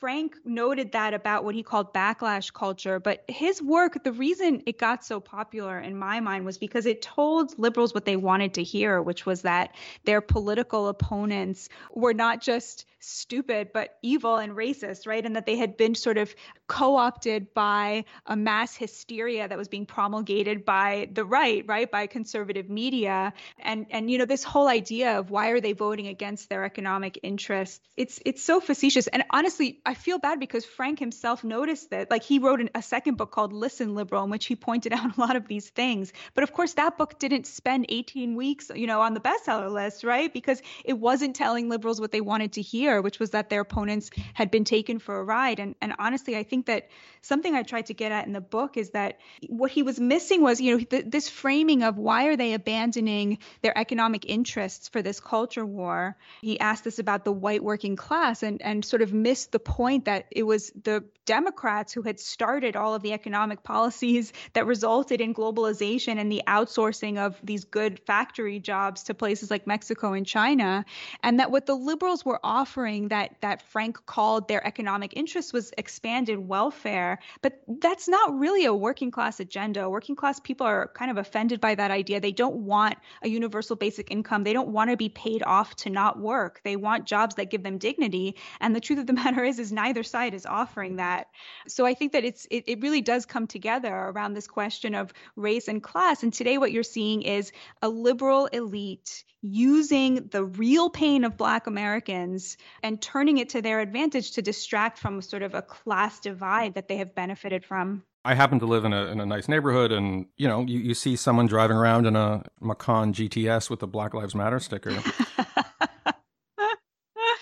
Frank 0.00 0.36
noted 0.44 0.92
that 0.92 1.12
about 1.12 1.42
what 1.42 1.56
he 1.56 1.64
called 1.64 1.92
backlash 1.92 2.52
culture, 2.52 3.00
but 3.00 3.24
his 3.26 3.60
work, 3.60 4.04
the 4.04 4.12
reason 4.12 4.62
it 4.64 4.78
got 4.78 5.04
so 5.04 5.18
popular 5.18 5.76
in 5.76 5.98
my 5.98 6.20
mind 6.20 6.44
was 6.44 6.56
because 6.56 6.86
it 6.86 7.02
told 7.02 7.58
liberals 7.58 7.92
what 7.92 8.04
they 8.04 8.14
wanted 8.14 8.54
to 8.54 8.62
hear, 8.62 9.02
which 9.02 9.26
was 9.26 9.42
that 9.42 9.74
their 10.04 10.20
political 10.20 10.86
opponents 10.86 11.68
were 11.92 12.14
not 12.14 12.40
just 12.40 12.86
stupid 13.00 13.70
but 13.72 13.96
evil 14.02 14.36
and 14.36 14.52
racist, 14.52 15.06
right? 15.06 15.24
And 15.24 15.36
that 15.36 15.46
they 15.46 15.56
had 15.56 15.76
been 15.76 15.94
sort 15.94 16.18
of 16.18 16.34
co-opted 16.66 17.54
by 17.54 18.04
a 18.26 18.36
mass 18.36 18.76
hysteria 18.76 19.48
that 19.48 19.56
was 19.56 19.68
being 19.68 19.86
promulgated 19.86 20.64
by 20.64 21.08
the 21.12 21.24
right, 21.24 21.64
right, 21.66 21.90
by 21.90 22.06
conservative 22.06 22.68
media. 22.68 23.32
And 23.58 23.86
and 23.90 24.10
you 24.10 24.18
know 24.18 24.24
this 24.24 24.44
whole 24.44 24.68
idea 24.68 25.18
of 25.18 25.30
why 25.30 25.50
are 25.50 25.60
they 25.60 25.72
voting 25.72 26.08
against 26.08 26.48
their 26.48 26.64
economic 26.64 27.18
interests? 27.22 27.80
It's 27.96 28.20
it's 28.24 28.42
so 28.42 28.60
facetious. 28.60 29.06
And 29.06 29.24
honestly, 29.30 29.80
I 29.88 29.94
feel 29.94 30.18
bad 30.18 30.38
because 30.38 30.66
Frank 30.66 30.98
himself 30.98 31.42
noticed 31.42 31.88
that. 31.90 32.10
Like 32.10 32.22
he 32.22 32.40
wrote 32.40 32.60
an, 32.60 32.68
a 32.74 32.82
second 32.82 33.16
book 33.16 33.30
called 33.30 33.54
Listen 33.54 33.94
Liberal 33.94 34.24
in 34.24 34.28
which 34.28 34.44
he 34.44 34.54
pointed 34.54 34.92
out 34.98 35.16
a 35.16 35.18
lot 35.20 35.34
of 35.34 35.48
these 35.48 35.70
things. 35.70 36.12
But 36.34 36.44
of 36.44 36.52
course 36.52 36.74
that 36.74 36.98
book 36.98 37.18
didn't 37.18 37.46
spend 37.46 37.86
18 37.88 38.36
weeks, 38.36 38.70
you 38.74 38.86
know, 38.86 39.00
on 39.00 39.14
the 39.14 39.20
bestseller 39.20 39.72
list, 39.72 40.04
right? 40.04 40.30
Because 40.30 40.60
it 40.84 40.92
wasn't 40.92 41.36
telling 41.36 41.70
liberals 41.70 42.02
what 42.02 42.12
they 42.12 42.20
wanted 42.20 42.52
to 42.52 42.62
hear 42.62 43.00
which 43.00 43.18
was 43.18 43.30
that 43.30 43.48
their 43.48 43.62
opponents 43.62 44.10
had 44.34 44.50
been 44.50 44.64
taken 44.64 44.98
for 44.98 45.18
a 45.18 45.24
ride. 45.24 45.58
And, 45.58 45.74
and 45.80 45.94
honestly, 45.98 46.36
I 46.36 46.42
think 46.42 46.66
that 46.66 46.88
something 47.22 47.54
I 47.54 47.62
tried 47.62 47.86
to 47.86 47.94
get 47.94 48.12
at 48.12 48.26
in 48.26 48.34
the 48.34 48.42
book 48.42 48.76
is 48.76 48.90
that 48.90 49.18
what 49.48 49.70
he 49.70 49.82
was 49.82 49.98
missing 49.98 50.42
was, 50.42 50.60
you 50.60 50.76
know, 50.76 50.84
th- 50.84 51.06
this 51.08 51.30
framing 51.30 51.82
of 51.82 51.96
why 51.96 52.26
are 52.26 52.36
they 52.36 52.52
abandoning 52.52 53.38
their 53.62 53.76
economic 53.76 54.26
interests 54.26 54.88
for 54.88 55.00
this 55.00 55.18
culture 55.18 55.64
war? 55.64 56.16
He 56.42 56.60
asked 56.60 56.84
this 56.84 56.98
about 56.98 57.24
the 57.24 57.32
white 57.32 57.64
working 57.64 57.96
class 57.96 58.42
and, 58.42 58.60
and 58.60 58.84
sort 58.84 59.00
of 59.00 59.14
missed 59.14 59.52
the 59.52 59.58
point 59.58 59.77
that 59.78 60.26
it 60.32 60.42
was 60.42 60.72
the 60.82 61.04
Democrats 61.24 61.92
who 61.92 62.02
had 62.02 62.18
started 62.18 62.74
all 62.74 62.94
of 62.94 63.02
the 63.02 63.12
economic 63.12 63.62
policies 63.62 64.32
that 64.54 64.66
resulted 64.66 65.20
in 65.20 65.32
globalization 65.32 66.18
and 66.18 66.32
the 66.32 66.42
outsourcing 66.48 67.18
of 67.18 67.38
these 67.44 67.64
good 67.64 68.00
factory 68.00 68.58
jobs 68.58 69.04
to 69.04 69.14
places 69.14 69.50
like 69.50 69.66
Mexico 69.66 70.14
and 70.14 70.26
China. 70.26 70.84
And 71.22 71.38
that 71.38 71.52
what 71.52 71.66
the 71.66 71.76
liberals 71.76 72.24
were 72.24 72.40
offering 72.42 73.08
that, 73.08 73.36
that 73.42 73.62
Frank 73.62 74.04
called 74.06 74.48
their 74.48 74.66
economic 74.66 75.12
interests 75.16 75.52
was 75.52 75.70
expanded 75.78 76.38
welfare. 76.38 77.20
But 77.40 77.60
that's 77.68 78.08
not 78.08 78.36
really 78.36 78.64
a 78.64 78.74
working 78.74 79.10
class 79.12 79.38
agenda. 79.38 79.88
Working 79.88 80.16
class 80.16 80.40
people 80.40 80.66
are 80.66 80.90
kind 80.94 81.10
of 81.10 81.18
offended 81.18 81.60
by 81.60 81.76
that 81.76 81.92
idea. 81.92 82.20
They 82.20 82.32
don't 82.32 82.56
want 82.56 82.96
a 83.22 83.28
universal 83.28 83.76
basic 83.76 84.10
income. 84.10 84.42
They 84.42 84.54
don't 84.54 84.70
want 84.70 84.90
to 84.90 84.96
be 84.96 85.10
paid 85.10 85.42
off 85.44 85.76
to 85.76 85.90
not 85.90 86.18
work. 86.18 86.62
They 86.64 86.74
want 86.74 87.04
jobs 87.04 87.36
that 87.36 87.50
give 87.50 87.62
them 87.62 87.78
dignity. 87.78 88.36
And 88.60 88.74
the 88.74 88.80
truth 88.80 88.98
of 88.98 89.06
the 89.06 89.12
matter 89.22 89.44
is, 89.44 89.58
is 89.58 89.67
neither 89.72 90.02
side 90.02 90.34
is 90.34 90.46
offering 90.46 90.96
that 90.96 91.08
that. 91.08 91.28
So 91.66 91.86
I 91.86 91.94
think 91.94 92.12
that 92.12 92.24
it's 92.24 92.46
it, 92.50 92.64
it 92.66 92.80
really 92.80 93.00
does 93.00 93.26
come 93.26 93.46
together 93.46 93.94
around 93.94 94.34
this 94.34 94.46
question 94.46 94.94
of 94.94 95.12
race 95.36 95.68
and 95.68 95.82
class. 95.82 96.22
And 96.22 96.32
today 96.32 96.58
what 96.58 96.72
you're 96.72 96.82
seeing 96.82 97.22
is 97.22 97.52
a 97.82 97.88
liberal 97.88 98.46
elite 98.46 99.24
using 99.40 100.28
the 100.30 100.44
real 100.44 100.90
pain 100.90 101.24
of 101.24 101.36
black 101.36 101.66
Americans 101.66 102.56
and 102.82 103.00
turning 103.00 103.38
it 103.38 103.50
to 103.50 103.62
their 103.62 103.80
advantage 103.80 104.32
to 104.32 104.42
distract 104.42 104.98
from 104.98 105.22
sort 105.22 105.42
of 105.42 105.54
a 105.54 105.62
class 105.62 106.20
divide 106.20 106.74
that 106.74 106.88
they 106.88 106.96
have 106.96 107.14
benefited 107.14 107.64
from. 107.64 108.02
I 108.24 108.34
happen 108.34 108.58
to 108.58 108.66
live 108.66 108.84
in 108.84 108.92
a 108.92 109.06
in 109.06 109.20
a 109.20 109.26
nice 109.26 109.48
neighborhood, 109.48 109.90
and 109.92 110.26
you 110.36 110.48
know, 110.48 110.62
you, 110.66 110.80
you 110.80 110.94
see 110.94 111.16
someone 111.16 111.46
driving 111.46 111.76
around 111.76 112.06
in 112.06 112.16
a 112.16 112.42
Macan 112.60 113.14
GTS 113.14 113.70
with 113.70 113.82
a 113.82 113.86
Black 113.86 114.12
Lives 114.12 114.34
Matter 114.34 114.58
sticker. 114.58 114.98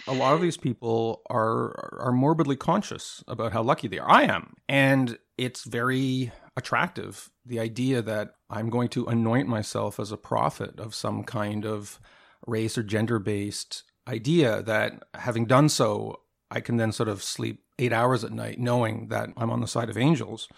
a 0.06 0.14
lot 0.14 0.34
of 0.34 0.40
these 0.40 0.56
people 0.56 1.22
are 1.28 1.98
are 2.00 2.12
morbidly 2.12 2.56
conscious 2.56 3.24
about 3.26 3.52
how 3.52 3.62
lucky 3.62 3.88
they 3.88 3.98
are. 3.98 4.10
I 4.10 4.22
am, 4.22 4.54
and 4.68 5.18
it's 5.36 5.64
very 5.64 6.32
attractive 6.56 7.30
the 7.44 7.60
idea 7.60 8.02
that 8.02 8.34
I'm 8.48 8.70
going 8.70 8.88
to 8.90 9.06
anoint 9.06 9.48
myself 9.48 10.00
as 10.00 10.10
a 10.10 10.16
prophet 10.16 10.80
of 10.80 10.94
some 10.94 11.22
kind 11.24 11.66
of 11.66 12.00
race 12.46 12.78
or 12.78 12.82
gender 12.82 13.18
based 13.18 13.82
idea 14.08 14.62
that 14.62 15.02
having 15.14 15.46
done 15.46 15.68
so, 15.68 16.20
I 16.50 16.60
can 16.60 16.76
then 16.76 16.92
sort 16.92 17.08
of 17.08 17.22
sleep 17.22 17.62
eight 17.78 17.92
hours 17.92 18.24
at 18.24 18.32
night 18.32 18.58
knowing 18.58 19.08
that 19.08 19.30
I'm 19.36 19.50
on 19.50 19.60
the 19.60 19.66
side 19.66 19.90
of 19.90 19.98
angels. 19.98 20.48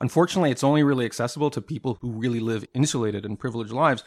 Unfortunately, 0.00 0.50
it's 0.50 0.64
only 0.64 0.82
really 0.82 1.06
accessible 1.06 1.50
to 1.50 1.62
people 1.62 1.96
who 2.00 2.10
really 2.10 2.40
live 2.40 2.66
insulated 2.74 3.24
and 3.24 3.38
privileged 3.38 3.72
lives 3.72 4.04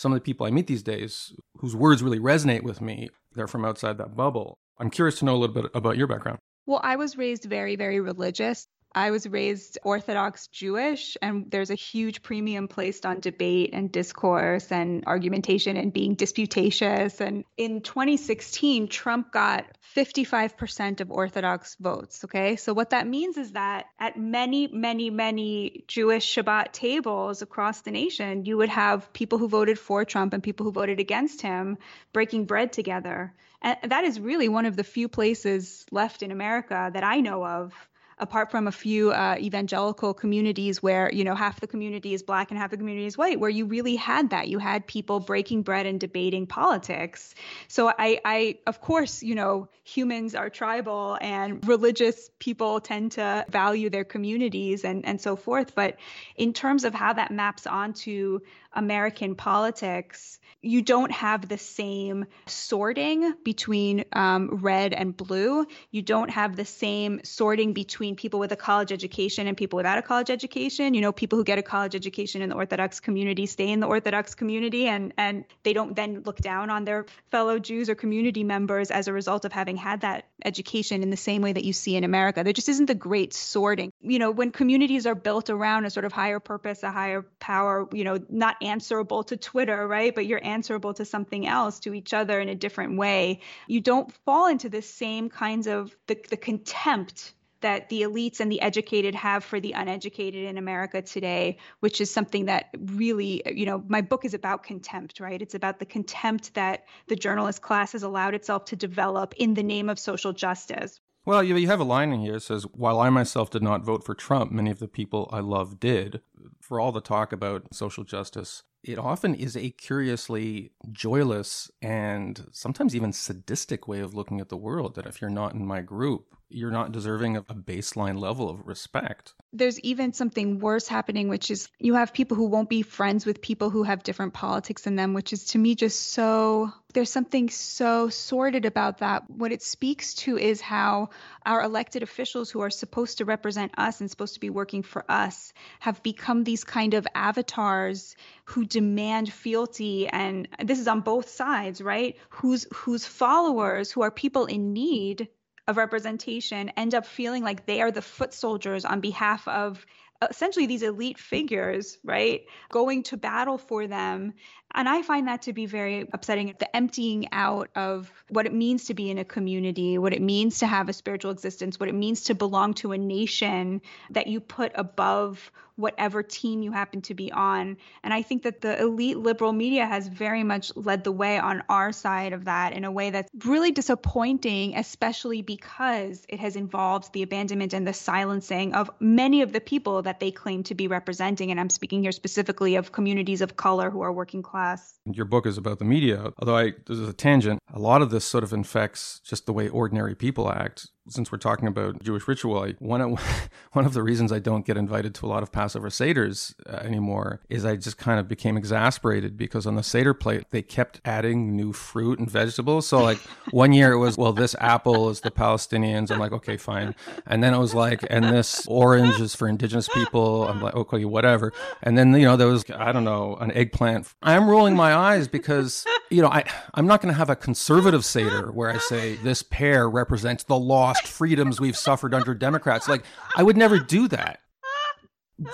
some 0.00 0.12
of 0.12 0.16
the 0.16 0.22
people 0.22 0.46
I 0.46 0.50
meet 0.50 0.66
these 0.66 0.82
days 0.82 1.34
whose 1.58 1.76
words 1.76 2.02
really 2.02 2.18
resonate 2.18 2.62
with 2.62 2.80
me, 2.80 3.10
they're 3.34 3.46
from 3.46 3.66
outside 3.66 3.98
that 3.98 4.16
bubble. 4.16 4.56
I'm 4.78 4.88
curious 4.88 5.18
to 5.18 5.26
know 5.26 5.34
a 5.34 5.36
little 5.36 5.54
bit 5.54 5.70
about 5.74 5.98
your 5.98 6.06
background. 6.06 6.38
Well, 6.64 6.80
I 6.82 6.96
was 6.96 7.18
raised 7.18 7.44
very, 7.44 7.76
very 7.76 8.00
religious. 8.00 8.66
I 8.92 9.12
was 9.12 9.28
raised 9.28 9.78
Orthodox 9.84 10.48
Jewish, 10.48 11.16
and 11.22 11.48
there's 11.48 11.70
a 11.70 11.76
huge 11.76 12.22
premium 12.22 12.66
placed 12.66 13.06
on 13.06 13.20
debate 13.20 13.70
and 13.72 13.92
discourse 13.92 14.72
and 14.72 15.04
argumentation 15.06 15.76
and 15.76 15.92
being 15.92 16.16
disputatious. 16.16 17.20
And 17.20 17.44
in 17.56 17.82
2016, 17.82 18.88
Trump 18.88 19.30
got 19.30 19.64
55% 19.94 21.00
of 21.00 21.12
Orthodox 21.12 21.76
votes. 21.78 22.24
Okay. 22.24 22.56
So, 22.56 22.72
what 22.72 22.90
that 22.90 23.06
means 23.06 23.36
is 23.36 23.52
that 23.52 23.86
at 24.00 24.18
many, 24.18 24.66
many, 24.66 25.10
many 25.10 25.84
Jewish 25.86 26.34
Shabbat 26.34 26.72
tables 26.72 27.42
across 27.42 27.82
the 27.82 27.92
nation, 27.92 28.44
you 28.44 28.56
would 28.56 28.70
have 28.70 29.12
people 29.12 29.38
who 29.38 29.48
voted 29.48 29.78
for 29.78 30.04
Trump 30.04 30.32
and 30.32 30.42
people 30.42 30.64
who 30.64 30.72
voted 30.72 30.98
against 30.98 31.42
him 31.42 31.78
breaking 32.12 32.46
bread 32.46 32.72
together. 32.72 33.34
And 33.62 33.76
that 33.90 34.04
is 34.04 34.18
really 34.18 34.48
one 34.48 34.66
of 34.66 34.74
the 34.74 34.84
few 34.84 35.08
places 35.08 35.86
left 35.92 36.22
in 36.22 36.32
America 36.32 36.90
that 36.92 37.04
I 37.04 37.20
know 37.20 37.46
of 37.46 37.72
apart 38.20 38.50
from 38.50 38.66
a 38.66 38.72
few 38.72 39.12
uh, 39.12 39.36
evangelical 39.38 40.14
communities 40.14 40.82
where 40.82 41.10
you 41.12 41.24
know 41.24 41.34
half 41.34 41.60
the 41.60 41.66
community 41.66 42.14
is 42.14 42.22
black 42.22 42.50
and 42.50 42.58
half 42.58 42.70
the 42.70 42.76
community 42.76 43.06
is 43.06 43.16
white, 43.16 43.40
where 43.40 43.50
you 43.50 43.66
really 43.66 43.96
had 43.96 44.30
that. 44.30 44.48
You 44.48 44.58
had 44.58 44.86
people 44.86 45.20
breaking 45.20 45.62
bread 45.62 45.86
and 45.86 45.98
debating 45.98 46.46
politics. 46.46 47.34
So 47.68 47.88
I, 47.88 48.20
I 48.24 48.58
of 48.66 48.80
course, 48.80 49.22
you 49.22 49.34
know, 49.34 49.68
humans 49.84 50.34
are 50.34 50.50
tribal 50.50 51.18
and 51.20 51.66
religious 51.66 52.30
people 52.38 52.80
tend 52.80 53.12
to 53.12 53.44
value 53.48 53.90
their 53.90 54.04
communities 54.04 54.84
and 54.84 55.06
and 55.06 55.20
so 55.20 55.36
forth. 55.36 55.74
But 55.74 55.96
in 56.36 56.52
terms 56.52 56.84
of 56.84 56.94
how 56.94 57.12
that 57.12 57.30
maps 57.30 57.66
onto 57.66 58.40
American 58.72 59.34
politics, 59.34 60.39
you 60.62 60.82
don't 60.82 61.10
have 61.10 61.48
the 61.48 61.56
same 61.56 62.26
sorting 62.46 63.34
between 63.44 64.04
um, 64.12 64.58
red 64.60 64.92
and 64.92 65.16
blue. 65.16 65.66
You 65.90 66.02
don't 66.02 66.28
have 66.30 66.54
the 66.54 66.64
same 66.64 67.20
sorting 67.24 67.72
between 67.72 68.16
people 68.16 68.40
with 68.40 68.52
a 68.52 68.56
college 68.56 68.92
education 68.92 69.46
and 69.46 69.56
people 69.56 69.78
without 69.78 69.98
a 69.98 70.02
college 70.02 70.28
education. 70.28 70.92
You 70.92 71.00
know, 71.00 71.12
people 71.12 71.38
who 71.38 71.44
get 71.44 71.58
a 71.58 71.62
college 71.62 71.94
education 71.94 72.42
in 72.42 72.50
the 72.50 72.56
Orthodox 72.56 73.00
community 73.00 73.46
stay 73.46 73.70
in 73.70 73.80
the 73.80 73.86
Orthodox 73.86 74.34
community 74.34 74.86
and, 74.86 75.14
and 75.16 75.44
they 75.62 75.72
don't 75.72 75.96
then 75.96 76.22
look 76.26 76.38
down 76.38 76.68
on 76.68 76.84
their 76.84 77.06
fellow 77.30 77.58
Jews 77.58 77.88
or 77.88 77.94
community 77.94 78.44
members 78.44 78.90
as 78.90 79.08
a 79.08 79.12
result 79.12 79.46
of 79.46 79.52
having 79.52 79.76
had 79.76 80.02
that 80.02 80.26
education 80.44 81.02
in 81.02 81.10
the 81.10 81.16
same 81.16 81.40
way 81.40 81.52
that 81.52 81.64
you 81.64 81.72
see 81.72 81.96
in 81.96 82.04
America. 82.04 82.44
There 82.44 82.52
just 82.52 82.68
isn't 82.68 82.86
the 82.86 82.94
great 82.94 83.32
sorting. 83.32 83.92
You 84.02 84.18
know, 84.18 84.30
when 84.30 84.50
communities 84.50 85.06
are 85.06 85.14
built 85.14 85.48
around 85.48 85.86
a 85.86 85.90
sort 85.90 86.04
of 86.04 86.12
higher 86.12 86.40
purpose, 86.40 86.82
a 86.82 86.90
higher 86.90 87.22
power, 87.38 87.88
you 87.92 88.04
know, 88.04 88.18
not 88.28 88.56
answerable 88.62 89.24
to 89.24 89.36
Twitter, 89.36 89.86
right? 89.86 90.14
But 90.14 90.26
you're 90.26 90.40
answerable 90.50 90.94
to 90.94 91.04
something 91.04 91.46
else, 91.46 91.80
to 91.80 91.94
each 91.94 92.12
other 92.12 92.40
in 92.40 92.48
a 92.48 92.54
different 92.54 92.98
way. 92.98 93.40
You 93.66 93.80
don't 93.80 94.12
fall 94.24 94.46
into 94.48 94.68
the 94.68 94.82
same 94.82 95.30
kinds 95.30 95.66
of 95.66 95.96
the, 96.06 96.18
the 96.28 96.36
contempt 96.36 97.32
that 97.60 97.88
the 97.88 98.02
elites 98.02 98.40
and 98.40 98.50
the 98.50 98.60
educated 98.60 99.14
have 99.14 99.44
for 99.44 99.60
the 99.60 99.72
uneducated 99.72 100.44
in 100.44 100.58
America 100.58 101.02
today, 101.02 101.58
which 101.80 102.00
is 102.00 102.10
something 102.10 102.46
that 102.46 102.70
really, 102.78 103.42
you 103.46 103.66
know, 103.66 103.84
my 103.88 104.00
book 104.00 104.24
is 104.24 104.34
about 104.34 104.62
contempt, 104.62 105.20
right? 105.20 105.42
It's 105.42 105.54
about 105.54 105.78
the 105.78 105.86
contempt 105.86 106.54
that 106.54 106.84
the 107.08 107.16
journalist 107.16 107.62
class 107.62 107.92
has 107.92 108.02
allowed 108.02 108.34
itself 108.34 108.64
to 108.66 108.76
develop 108.76 109.34
in 109.36 109.54
the 109.54 109.62
name 109.62 109.88
of 109.88 109.98
social 109.98 110.32
justice. 110.32 111.00
Well, 111.26 111.42
you 111.42 111.68
have 111.68 111.80
a 111.80 111.84
line 111.84 112.12
in 112.12 112.20
here 112.20 112.34
that 112.34 112.40
says, 112.40 112.64
While 112.72 112.98
I 112.98 113.10
myself 113.10 113.50
did 113.50 113.62
not 113.62 113.84
vote 113.84 114.04
for 114.04 114.14
Trump, 114.14 114.50
many 114.50 114.70
of 114.70 114.78
the 114.78 114.88
people 114.88 115.28
I 115.30 115.40
love 115.40 115.78
did. 115.78 116.22
For 116.60 116.80
all 116.80 116.92
the 116.92 117.02
talk 117.02 117.32
about 117.32 117.74
social 117.74 118.04
justice, 118.04 118.62
it 118.82 118.98
often 118.98 119.34
is 119.34 119.56
a 119.56 119.70
curiously 119.70 120.72
joyless 120.90 121.70
and 121.82 122.46
sometimes 122.52 122.96
even 122.96 123.12
sadistic 123.12 123.86
way 123.86 124.00
of 124.00 124.14
looking 124.14 124.40
at 124.40 124.48
the 124.48 124.56
world 124.56 124.94
that 124.94 125.06
if 125.06 125.20
you're 125.20 125.30
not 125.30 125.54
in 125.54 125.66
my 125.66 125.80
group, 125.82 126.34
you're 126.50 126.70
not 126.70 126.92
deserving 126.92 127.36
of 127.36 127.44
a 127.48 127.54
baseline 127.54 128.18
level 128.18 128.50
of 128.50 128.66
respect. 128.66 129.34
There's 129.52 129.80
even 129.80 130.12
something 130.12 130.58
worse 130.58 130.88
happening, 130.88 131.28
which 131.28 131.50
is 131.50 131.68
you 131.78 131.94
have 131.94 132.12
people 132.12 132.36
who 132.36 132.46
won't 132.46 132.68
be 132.68 132.82
friends 132.82 133.24
with 133.24 133.40
people 133.40 133.70
who 133.70 133.84
have 133.84 134.02
different 134.02 134.34
politics 134.34 134.82
than 134.82 134.96
them, 134.96 135.14
which 135.14 135.32
is 135.32 135.46
to 135.46 135.58
me 135.58 135.74
just 135.74 136.12
so 136.12 136.72
there's 136.92 137.10
something 137.10 137.48
so 137.50 138.08
sordid 138.08 138.64
about 138.64 138.98
that. 138.98 139.30
What 139.30 139.52
it 139.52 139.62
speaks 139.62 140.14
to 140.14 140.36
is 140.36 140.60
how 140.60 141.10
our 141.46 141.62
elected 141.62 142.02
officials 142.02 142.50
who 142.50 142.60
are 142.60 142.70
supposed 142.70 143.18
to 143.18 143.24
represent 143.24 143.72
us 143.78 144.00
and 144.00 144.10
supposed 144.10 144.34
to 144.34 144.40
be 144.40 144.50
working 144.50 144.82
for 144.82 145.04
us 145.08 145.52
have 145.78 146.02
become 146.02 146.42
these 146.42 146.64
kind 146.64 146.94
of 146.94 147.06
avatars 147.14 148.16
who 148.44 148.64
demand 148.64 149.32
fealty 149.32 150.08
and 150.08 150.48
this 150.62 150.80
is 150.80 150.88
on 150.88 151.00
both 151.00 151.28
sides, 151.28 151.80
right? 151.80 152.16
Whose 152.30 152.66
whose 152.72 153.06
followers 153.06 153.92
who 153.92 154.02
are 154.02 154.10
people 154.10 154.46
in 154.46 154.72
need 154.72 155.28
of 155.70 155.76
representation 155.76 156.68
end 156.76 156.94
up 156.94 157.06
feeling 157.06 157.42
like 157.42 157.64
they 157.64 157.80
are 157.80 157.90
the 157.90 158.02
foot 158.02 158.34
soldiers 158.34 158.84
on 158.84 159.00
behalf 159.00 159.46
of 159.48 159.86
uh, 160.20 160.26
essentially 160.28 160.66
these 160.66 160.82
elite 160.82 161.18
figures, 161.18 161.98
right? 162.04 162.42
Going 162.70 163.04
to 163.04 163.16
battle 163.16 163.56
for 163.56 163.86
them. 163.86 164.34
And 164.72 164.88
I 164.88 165.02
find 165.02 165.28
that 165.28 165.42
to 165.42 165.52
be 165.52 165.66
very 165.66 166.08
upsetting. 166.12 166.54
The 166.58 166.74
emptying 166.74 167.28
out 167.32 167.70
of 167.74 168.12
what 168.28 168.46
it 168.46 168.54
means 168.54 168.84
to 168.86 168.94
be 168.94 169.10
in 169.10 169.18
a 169.18 169.24
community, 169.24 169.98
what 169.98 170.12
it 170.12 170.22
means 170.22 170.58
to 170.60 170.66
have 170.66 170.88
a 170.88 170.92
spiritual 170.92 171.30
existence, 171.30 171.80
what 171.80 171.88
it 171.88 171.94
means 171.94 172.24
to 172.24 172.34
belong 172.34 172.74
to 172.74 172.92
a 172.92 172.98
nation 172.98 173.82
that 174.10 174.26
you 174.26 174.40
put 174.40 174.72
above 174.74 175.50
whatever 175.80 176.22
team 176.22 176.62
you 176.62 176.70
happen 176.70 177.00
to 177.00 177.14
be 177.14 177.32
on. 177.32 177.76
And 178.04 178.12
I 178.12 178.22
think 178.22 178.42
that 178.42 178.60
the 178.60 178.78
elite 178.80 179.16
liberal 179.16 179.52
media 179.52 179.86
has 179.86 180.06
very 180.06 180.44
much 180.44 180.76
led 180.76 181.04
the 181.04 181.12
way 181.12 181.38
on 181.38 181.62
our 181.68 181.90
side 181.90 182.34
of 182.34 182.44
that 182.44 182.74
in 182.74 182.84
a 182.84 182.90
way 182.90 183.10
that's 183.10 183.30
really 183.46 183.70
disappointing, 183.70 184.76
especially 184.76 185.40
because 185.42 186.26
it 186.28 186.38
has 186.38 186.54
involved 186.54 187.12
the 187.12 187.22
abandonment 187.22 187.72
and 187.72 187.86
the 187.86 187.94
silencing 187.94 188.74
of 188.74 188.90
many 189.00 189.40
of 189.40 189.52
the 189.52 189.60
people 189.60 190.02
that 190.02 190.20
they 190.20 190.30
claim 190.30 190.62
to 190.64 190.74
be 190.74 190.86
representing. 190.86 191.50
And 191.50 191.58
I'm 191.58 191.70
speaking 191.70 192.02
here 192.02 192.12
specifically 192.12 192.76
of 192.76 192.92
communities 192.92 193.40
of 193.40 193.56
color 193.56 193.90
who 193.90 194.02
are 194.02 194.12
working 194.12 194.42
class. 194.42 194.59
Your 195.06 195.24
book 195.24 195.46
is 195.46 195.58
about 195.58 195.78
the 195.78 195.84
media, 195.84 196.32
although 196.38 196.56
I, 196.56 196.72
this 196.86 196.98
is 196.98 197.08
a 197.08 197.12
tangent. 197.12 197.58
A 197.72 197.78
lot 197.78 198.02
of 198.02 198.10
this 198.10 198.24
sort 198.24 198.44
of 198.44 198.52
infects 198.52 199.20
just 199.24 199.46
the 199.46 199.52
way 199.52 199.68
ordinary 199.68 200.14
people 200.14 200.50
act 200.50 200.88
since 201.10 201.32
we're 201.32 201.38
talking 201.38 201.66
about 201.66 202.02
Jewish 202.02 202.26
ritual, 202.28 202.62
I, 202.62 202.72
one 202.78 203.00
of 203.00 203.20
one 203.72 203.84
of 203.84 203.92
the 203.92 204.02
reasons 204.02 204.32
I 204.32 204.38
don't 204.38 204.64
get 204.64 204.76
invited 204.76 205.14
to 205.16 205.26
a 205.26 205.28
lot 205.28 205.42
of 205.42 205.52
Passover 205.52 205.88
seders 205.88 206.54
uh, 206.66 206.76
anymore 206.76 207.40
is 207.48 207.64
I 207.64 207.76
just 207.76 207.98
kind 207.98 208.18
of 208.18 208.28
became 208.28 208.56
exasperated 208.56 209.36
because 209.36 209.66
on 209.66 209.74
the 209.74 209.82
seder 209.82 210.14
plate 210.14 210.44
they 210.50 210.62
kept 210.62 211.00
adding 211.04 211.56
new 211.56 211.72
fruit 211.72 212.18
and 212.18 212.30
vegetables. 212.30 212.86
So 212.86 213.02
like 213.02 213.18
one 213.50 213.72
year 213.72 213.92
it 213.92 213.98
was 213.98 214.16
well 214.16 214.32
this 214.32 214.54
apple 214.60 215.10
is 215.10 215.20
the 215.20 215.30
Palestinians. 215.30 216.10
I'm 216.10 216.18
like 216.18 216.32
okay 216.32 216.56
fine, 216.56 216.94
and 217.26 217.42
then 217.42 217.54
it 217.54 217.58
was 217.58 217.74
like 217.74 218.04
and 218.08 218.24
this 218.24 218.66
orange 218.66 219.20
is 219.20 219.34
for 219.34 219.48
indigenous 219.48 219.88
people. 219.88 220.48
I'm 220.48 220.62
like 220.62 220.74
okay 220.74 221.04
whatever, 221.04 221.52
and 221.82 221.98
then 221.98 222.14
you 222.14 222.24
know 222.24 222.36
there 222.36 222.48
was 222.48 222.64
I 222.74 222.92
don't 222.92 223.04
know 223.04 223.36
an 223.36 223.50
eggplant. 223.52 224.14
I'm 224.22 224.48
rolling 224.48 224.76
my 224.76 224.94
eyes 224.94 225.28
because 225.28 225.84
you 226.08 226.22
know 226.22 226.28
I 226.28 226.44
I'm 226.74 226.86
not 226.86 227.02
going 227.02 227.12
to 227.12 227.18
have 227.18 227.30
a 227.30 227.36
conservative 227.36 228.04
seder 228.04 228.52
where 228.52 228.70
I 228.70 228.78
say 228.78 229.16
this 229.16 229.42
pear 229.42 229.88
represents 229.88 230.44
the 230.44 230.58
lost 230.58 230.99
freedoms 231.06 231.60
we've 231.60 231.76
suffered 231.76 232.14
under 232.14 232.34
Democrats. 232.34 232.88
Like, 232.88 233.04
I 233.36 233.42
would 233.42 233.56
never 233.56 233.78
do 233.78 234.08
that. 234.08 234.40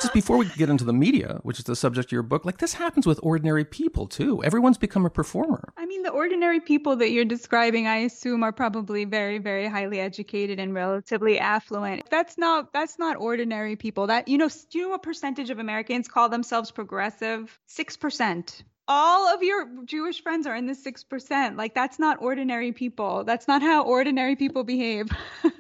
Just 0.01 0.13
before 0.13 0.37
we 0.37 0.47
get 0.57 0.69
into 0.69 0.83
the 0.83 0.93
media, 0.93 1.39
which 1.45 1.61
is 1.61 1.65
the 1.65 1.77
subject 1.77 2.09
of 2.09 2.13
your 2.13 2.25
book, 2.25 2.45
like 2.45 2.59
this 2.59 2.73
happens 2.73 3.07
with 3.07 3.21
ordinary 3.23 3.65
people 3.65 4.09
too. 4.09 4.43
Everyone's 4.43 4.79
become 4.79 5.07
a 5.07 5.11
performer. 5.11 5.73
I 5.77 5.87
mean, 5.87 6.03
the 6.03 6.11
ordinary 6.11 6.59
people 6.59 6.97
that 6.97 7.13
you're 7.13 7.25
describing, 7.25 7.87
I 7.87 7.99
assume, 7.99 8.43
are 8.43 8.51
probably 8.51 9.05
very, 9.05 9.39
very 9.39 9.69
highly 9.69 10.01
educated 10.01 10.59
and 10.59 10.75
relatively 10.75 11.39
affluent. 11.39 12.11
That's 12.11 12.37
not 12.37 12.73
that's 12.73 12.99
not 12.99 13.17
ordinary 13.17 13.77
people. 13.77 14.09
That 14.09 14.27
you 14.27 14.39
know, 14.39 14.49
do 14.49 14.79
you 14.79 14.85
know 14.87 14.91
what 14.91 15.05
percentage 15.05 15.51
of 15.51 15.61
Americans 15.61 16.09
call 16.09 16.29
themselves 16.29 16.73
progressive? 16.73 17.57
Six 17.67 17.97
percent 17.97 18.65
all 18.89 19.33
of 19.33 19.43
your 19.43 19.69
Jewish 19.85 20.23
friends 20.23 20.47
are 20.47 20.55
in 20.55 20.67
the 20.67 20.75
6%. 20.75 21.57
Like, 21.57 21.75
that's 21.75 21.99
not 21.99 22.21
ordinary 22.21 22.73
people. 22.73 23.25
That's 23.25 23.49
not 23.49 23.63
how 23.63 23.85
ordinary 23.85 24.37
people 24.37 24.65
behave. 24.65 25.09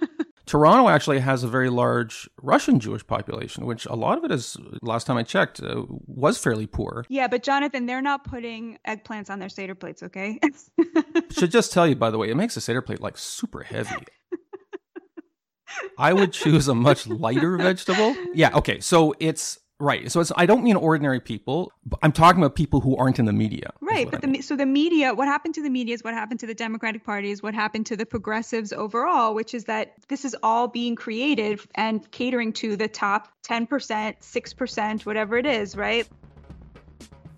Toronto 0.47 0.89
actually 0.89 1.19
has 1.19 1.43
a 1.43 1.49
very 1.49 1.69
large 1.69 2.31
Russian 2.41 2.79
Jewish 2.79 3.05
population, 3.05 3.67
which 3.67 3.85
a 3.87 3.97
lot 3.97 4.17
of 4.17 4.25
it 4.25 4.31
is, 4.31 4.57
last 4.81 5.05
time 5.05 5.17
I 5.17 5.25
checked, 5.25 5.61
uh, 5.61 5.83
was 5.89 6.39
fairly 6.39 6.69
poor. 6.69 7.05
Yeah, 7.09 7.27
but 7.27 7.43
Jonathan, 7.43 7.87
they're 7.87 8.01
not 8.01 8.23
putting 8.23 8.79
eggplants 8.87 9.29
on 9.29 9.41
their 9.41 9.49
Seder 9.49 9.75
plates, 9.75 10.05
okay? 10.05 10.39
Should 11.33 11.51
just 11.51 11.73
tell 11.73 11.87
you, 11.87 11.97
by 11.97 12.11
the 12.11 12.19
way, 12.19 12.31
it 12.31 12.37
makes 12.37 12.57
a 12.57 12.61
Seder 12.61 12.81
plate 12.81 13.01
like 13.01 13.19
super 13.19 13.65
heavy. 13.65 14.07
I 15.99 16.13
would 16.13 16.33
choose 16.33 16.69
a 16.69 16.77
much 16.77 17.09
lighter 17.09 17.57
vegetable. 17.57 18.15
Yeah, 18.33 18.57
okay. 18.57 18.79
So 18.79 19.15
it's 19.19 19.59
Right. 19.79 20.11
So 20.11 20.25
I 20.37 20.47
don't 20.47 20.65
mean 20.65 20.77
ordinary 20.77 21.21
people. 21.21 21.71
I'm 22.03 22.13
talking 22.13 22.43
about 22.43 22.55
people 22.55 22.81
who 22.81 22.97
aren't 22.97 23.19
in 23.19 23.27
the 23.27 23.33
media. 23.33 23.73
Right. 23.83 24.11
But 24.11 24.23
the, 24.23 24.41
so 24.41 24.57
the 24.57 24.65
media, 24.65 25.13
what 25.13 25.29
happened 25.29 25.55
to 25.57 25.63
the 25.63 25.69
media 25.69 25.95
is 25.95 26.03
what 26.03 26.15
happened 26.15 26.41
to 26.41 26.47
the 26.47 26.55
Democratic 26.55 27.05
Party 27.05 27.31
is 27.31 27.43
what 27.43 27.55
happened 27.55 27.85
to 27.87 27.97
the 27.97 28.07
progressives 28.07 28.73
overall, 28.73 29.35
which 29.35 29.53
is 29.53 29.65
that 29.65 29.93
this 30.09 30.25
is 30.25 30.35
all 30.43 30.67
being 30.67 30.97
created 30.97 31.61
and 31.75 32.11
catering 32.11 32.55
to 32.55 32.77
the 32.77 32.89
top 32.89 33.29
10%, 33.43 33.69
6%, 33.69 35.07
whatever 35.07 35.37
it 35.37 35.45
is, 35.45 35.77
right? 35.77 36.09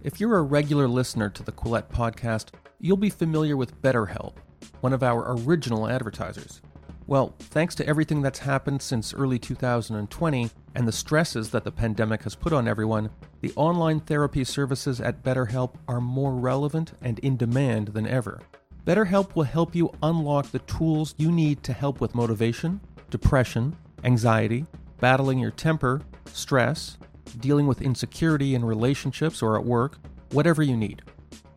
If 0.04 0.20
you're 0.20 0.38
a 0.38 0.42
regular 0.42 0.86
listener 0.86 1.30
to 1.30 1.42
the 1.42 1.50
Quillette 1.50 1.90
podcast, 1.90 2.50
you'll 2.78 2.96
be 2.96 3.10
familiar 3.10 3.56
with 3.56 3.82
BetterHelp, 3.82 4.34
one 4.80 4.92
of 4.92 5.02
our 5.02 5.32
original 5.38 5.88
advertisers. 5.88 6.60
Well, 7.08 7.34
thanks 7.38 7.74
to 7.76 7.86
everything 7.86 8.20
that's 8.20 8.40
happened 8.40 8.82
since 8.82 9.14
early 9.14 9.38
2020 9.38 10.50
and 10.74 10.86
the 10.86 10.92
stresses 10.92 11.48
that 11.52 11.64
the 11.64 11.72
pandemic 11.72 12.22
has 12.24 12.34
put 12.34 12.52
on 12.52 12.68
everyone, 12.68 13.08
the 13.40 13.50
online 13.56 14.00
therapy 14.00 14.44
services 14.44 15.00
at 15.00 15.22
BetterHelp 15.22 15.76
are 15.88 16.02
more 16.02 16.34
relevant 16.34 16.92
and 17.00 17.18
in 17.20 17.38
demand 17.38 17.88
than 17.88 18.06
ever. 18.06 18.42
BetterHelp 18.86 19.34
will 19.34 19.44
help 19.44 19.74
you 19.74 19.90
unlock 20.02 20.50
the 20.50 20.58
tools 20.58 21.14
you 21.16 21.32
need 21.32 21.62
to 21.62 21.72
help 21.72 21.98
with 22.02 22.14
motivation, 22.14 22.78
depression, 23.08 23.74
anxiety, 24.04 24.66
battling 25.00 25.38
your 25.38 25.52
temper, 25.52 26.02
stress, 26.26 26.98
dealing 27.40 27.66
with 27.66 27.80
insecurity 27.80 28.54
in 28.54 28.62
relationships 28.62 29.40
or 29.40 29.58
at 29.58 29.64
work, 29.64 29.96
whatever 30.32 30.62
you 30.62 30.76
need. 30.76 31.00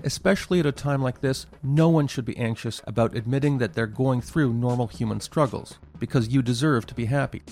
Especially 0.04 0.60
at 0.60 0.66
a 0.66 0.72
time 0.72 1.02
like 1.02 1.22
this, 1.22 1.46
no 1.62 1.88
one 1.88 2.08
should 2.08 2.26
be 2.26 2.38
anxious 2.38 2.82
about 2.88 3.16
admitting 3.16 3.60
that 3.60 3.74
they're 3.74 3.86
going 3.86 4.20
through 4.20 4.52
normal 4.52 4.88
human 4.88 5.20
struggles, 5.20 5.78
because 6.00 6.30
you 6.30 6.42
deserve 6.42 6.88
to 6.88 6.96
be 6.96 7.06
happy. 7.06 7.44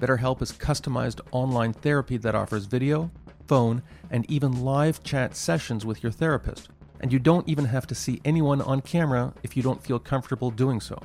BetterHelp 0.00 0.42
is 0.42 0.50
customized 0.50 1.20
online 1.30 1.72
therapy 1.72 2.16
that 2.16 2.34
offers 2.34 2.64
video, 2.64 3.12
phone, 3.46 3.82
and 4.10 4.28
even 4.28 4.64
live 4.64 5.04
chat 5.04 5.36
sessions 5.36 5.86
with 5.86 6.02
your 6.02 6.10
therapist, 6.10 6.70
and 6.98 7.12
you 7.12 7.20
don't 7.20 7.48
even 7.48 7.66
have 7.66 7.86
to 7.86 7.94
see 7.94 8.20
anyone 8.24 8.60
on 8.62 8.80
camera 8.80 9.32
if 9.44 9.56
you 9.56 9.62
don't 9.62 9.84
feel 9.84 10.00
comfortable 10.00 10.50
doing 10.50 10.80
so. 10.80 10.98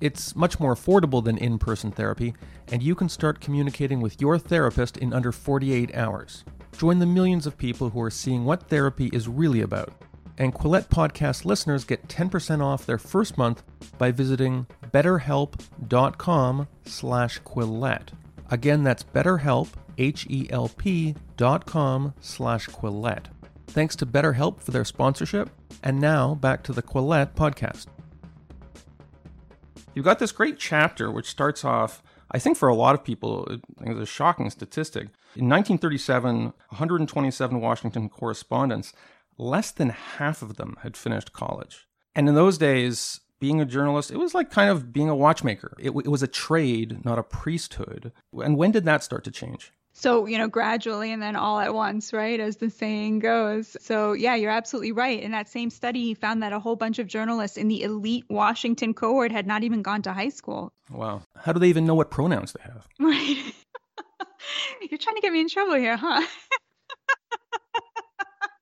It's 0.00 0.34
much 0.34 0.58
more 0.58 0.74
affordable 0.74 1.22
than 1.22 1.36
in 1.36 1.58
person 1.58 1.90
therapy, 1.90 2.32
and 2.72 2.82
you 2.82 2.94
can 2.94 3.10
start 3.10 3.42
communicating 3.42 4.00
with 4.00 4.18
your 4.22 4.38
therapist 4.38 4.96
in 4.96 5.12
under 5.12 5.32
48 5.32 5.94
hours. 5.94 6.46
Join 6.78 6.98
the 6.98 7.04
millions 7.04 7.46
of 7.46 7.58
people 7.58 7.90
who 7.90 8.00
are 8.00 8.10
seeing 8.10 8.46
what 8.46 8.68
therapy 8.68 9.10
is 9.12 9.28
really 9.28 9.60
about 9.60 9.92
and 10.40 10.54
Quillette 10.54 10.88
podcast 10.88 11.44
listeners 11.44 11.84
get 11.84 12.08
10% 12.08 12.64
off 12.64 12.86
their 12.86 12.98
first 12.98 13.36
month 13.36 13.62
by 13.98 14.10
visiting 14.10 14.66
betterhelp.com 14.90 16.66
slash 16.86 17.40
quillette. 17.42 18.08
Again, 18.50 18.82
that's 18.82 19.02
betterhelp, 19.04 19.68
H-E-L-P 19.98 21.14
dot 21.36 21.66
com 21.66 22.14
slash 22.20 22.68
quillette. 22.68 23.26
Thanks 23.66 23.94
to 23.96 24.06
BetterHelp 24.06 24.60
for 24.60 24.70
their 24.70 24.84
sponsorship. 24.84 25.50
And 25.82 26.00
now 26.00 26.34
back 26.34 26.62
to 26.64 26.72
the 26.72 26.82
Quillette 26.82 27.34
podcast. 27.34 27.86
You've 29.94 30.06
got 30.06 30.18
this 30.18 30.32
great 30.32 30.58
chapter 30.58 31.10
which 31.10 31.28
starts 31.28 31.64
off, 31.64 32.02
I 32.30 32.38
think 32.38 32.56
for 32.56 32.68
a 32.68 32.74
lot 32.74 32.94
of 32.94 33.04
people, 33.04 33.46
it's 33.82 34.00
a 34.00 34.06
shocking 34.06 34.48
statistic. 34.48 35.08
In 35.36 35.48
1937, 35.48 36.44
127 36.44 37.60
Washington 37.60 38.08
correspondents 38.08 38.92
less 39.40 39.70
than 39.70 39.90
half 39.90 40.42
of 40.42 40.56
them 40.56 40.76
had 40.82 40.96
finished 40.96 41.32
college. 41.32 41.88
And 42.14 42.28
in 42.28 42.34
those 42.34 42.58
days, 42.58 43.20
being 43.40 43.60
a 43.60 43.64
journalist, 43.64 44.10
it 44.10 44.18
was 44.18 44.34
like 44.34 44.50
kind 44.50 44.70
of 44.70 44.92
being 44.92 45.08
a 45.08 45.16
watchmaker. 45.16 45.74
It, 45.78 45.90
it, 45.90 46.08
was 46.08 46.22
a 46.22 46.28
trade, 46.28 47.04
not 47.04 47.18
a 47.18 47.22
priesthood. 47.22 48.12
And 48.34 48.56
when 48.56 48.70
did 48.70 48.84
that 48.84 49.02
start 49.02 49.24
to 49.24 49.30
change? 49.30 49.72
So, 49.92 50.26
you 50.26 50.38
know, 50.38 50.46
gradually 50.46 51.10
and 51.10 51.20
then 51.20 51.36
all 51.36 51.58
at 51.58 51.74
once, 51.74 52.12
right? 52.12 52.38
As 52.38 52.58
the 52.58 52.70
saying 52.70 53.18
goes. 53.20 53.76
So, 53.80 54.12
yeah, 54.12 54.34
you're 54.34 54.50
absolutely 54.50 54.92
right. 54.92 55.20
In 55.20 55.32
that 55.32 55.48
same 55.48 55.70
study, 55.70 56.04
he 56.04 56.14
found 56.14 56.42
that 56.42 56.52
a 56.52 56.60
whole 56.60 56.76
bunch 56.76 56.98
of 56.98 57.06
journalists 57.06 57.56
in 57.56 57.68
the 57.68 57.82
elite 57.82 58.24
Washington 58.28 58.94
cohort 58.94 59.32
had 59.32 59.46
not 59.46 59.64
even 59.64 59.82
gone 59.82 60.02
to 60.02 60.12
high 60.12 60.28
school. 60.28 60.72
Wow. 60.90 61.22
How 61.36 61.52
do 61.52 61.58
they 61.58 61.68
even 61.68 61.86
know 61.86 61.94
what 61.94 62.10
pronouns 62.10 62.52
they 62.52 62.62
have? 62.62 62.86
Right. 62.98 63.54
you're 64.90 64.98
trying 64.98 65.16
to 65.16 65.22
get 65.22 65.32
me 65.32 65.40
in 65.40 65.48
trouble 65.48 65.74
here, 65.74 65.96
huh? 65.96 66.22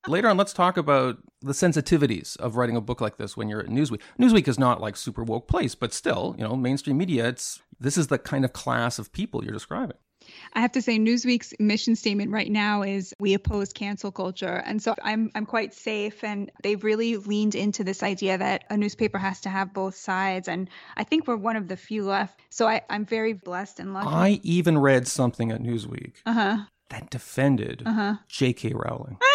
Later 0.09 0.29
on, 0.29 0.37
let's 0.37 0.53
talk 0.53 0.77
about 0.77 1.19
the 1.41 1.53
sensitivities 1.53 2.37
of 2.39 2.57
writing 2.57 2.77
a 2.77 2.81
book 2.81 3.01
like 3.01 3.17
this 3.17 3.37
when 3.37 3.49
you're 3.49 3.61
at 3.61 3.67
Newsweek. 3.67 4.01
Newsweek 4.19 4.49
is 4.49 4.59
not 4.59 4.81
like 4.81 4.97
super 4.97 5.23
woke 5.23 5.49
place, 5.49 5.75
but 5.75 5.93
still, 5.93 6.35
you 6.39 6.45
know, 6.45 6.57
mainstream 6.57 6.99
media, 6.99 7.29
it's 7.29 7.61
this 7.79 7.97
is 7.97 8.09
the 8.09 8.19
kind 8.19 8.45
of 8.45 8.53
class 8.53 8.99
of 8.99 9.13
people 9.13 9.45
you're 9.45 9.53
describing. 9.53 9.97
I 10.55 10.61
have 10.61 10.73
to 10.73 10.83
say 10.83 10.99
Newsweek's 10.99 11.55
mission 11.59 11.97
statement 11.97 12.33
right 12.33 12.51
now 12.51 12.83
is 12.83 13.15
we 13.19 13.35
oppose 13.35 13.73
cancel 13.73 14.11
culture. 14.11 14.63
And 14.67 14.83
so 14.83 14.95
I'm 15.03 15.31
I'm 15.35 15.47
quite 15.47 15.73
safe 15.73 16.23
and 16.25 16.51
they've 16.63 16.83
really 16.83 17.17
leaned 17.17 17.55
into 17.55 17.85
this 17.85 18.03
idea 18.03 18.37
that 18.37 18.65
a 18.69 18.77
newspaper 18.77 19.19
has 19.19 19.41
to 19.43 19.49
have 19.49 19.73
both 19.73 19.95
sides 19.95 20.49
and 20.49 20.69
I 20.97 21.05
think 21.05 21.27
we're 21.27 21.37
one 21.37 21.57
of 21.57 21.69
the 21.69 21.77
few 21.77 22.05
left. 22.05 22.41
So 22.51 22.67
I, 22.67 22.83
I'm 22.91 23.07
very 23.07 23.33
blessed 23.33 23.81
and 23.81 23.95
lucky. 23.95 24.09
I 24.09 24.41
even 24.43 24.79
read 24.79 25.07
something 25.07 25.51
at 25.51 25.63
Newsweek 25.63 26.15
uh-huh. 26.27 26.65
that 26.91 27.11
defended 27.11 27.83
uh-huh. 27.87 28.17
J.K. 28.29 28.73
Rowling. 28.75 29.19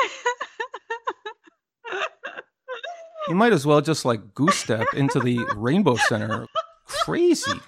You 3.27 3.35
might 3.35 3.53
as 3.53 3.65
well 3.65 3.81
just 3.81 4.05
like 4.05 4.33
goose 4.33 4.57
step 4.57 4.87
into 4.93 5.19
the 5.19 5.39
Rainbow 5.55 5.95
Center. 5.95 6.47
Crazy. 6.85 7.59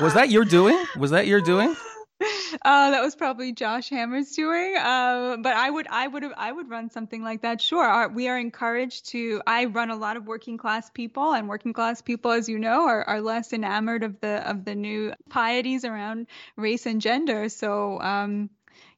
Was 0.00 0.14
that 0.14 0.30
your 0.30 0.44
doing? 0.44 0.82
Was 0.96 1.10
that 1.10 1.26
your 1.26 1.40
doing? 1.40 1.74
Uh, 2.62 2.90
that 2.90 3.02
was 3.02 3.16
probably 3.16 3.52
Josh 3.52 3.90
Hammer's 3.90 4.30
doing. 4.30 4.76
Uh, 4.76 5.36
but 5.40 5.54
I 5.54 5.68
would, 5.68 5.86
I 5.90 6.06
would 6.06 6.22
have, 6.22 6.32
I 6.36 6.52
would 6.52 6.70
run 6.70 6.88
something 6.88 7.22
like 7.22 7.42
that. 7.42 7.60
Sure, 7.60 7.84
Our, 7.84 8.08
we 8.08 8.28
are 8.28 8.38
encouraged 8.38 9.06
to. 9.10 9.42
I 9.46 9.66
run 9.66 9.90
a 9.90 9.96
lot 9.96 10.16
of 10.16 10.26
working 10.26 10.56
class 10.56 10.88
people, 10.90 11.32
and 11.32 11.48
working 11.48 11.72
class 11.72 12.00
people, 12.00 12.30
as 12.30 12.48
you 12.48 12.58
know, 12.58 12.86
are, 12.86 13.02
are 13.04 13.20
less 13.20 13.52
enamored 13.52 14.04
of 14.04 14.20
the 14.20 14.48
of 14.48 14.64
the 14.64 14.74
new 14.74 15.12
pieties 15.28 15.84
around 15.84 16.28
race 16.56 16.86
and 16.86 17.00
gender. 17.00 17.48
So 17.48 18.00
um, 18.00 18.48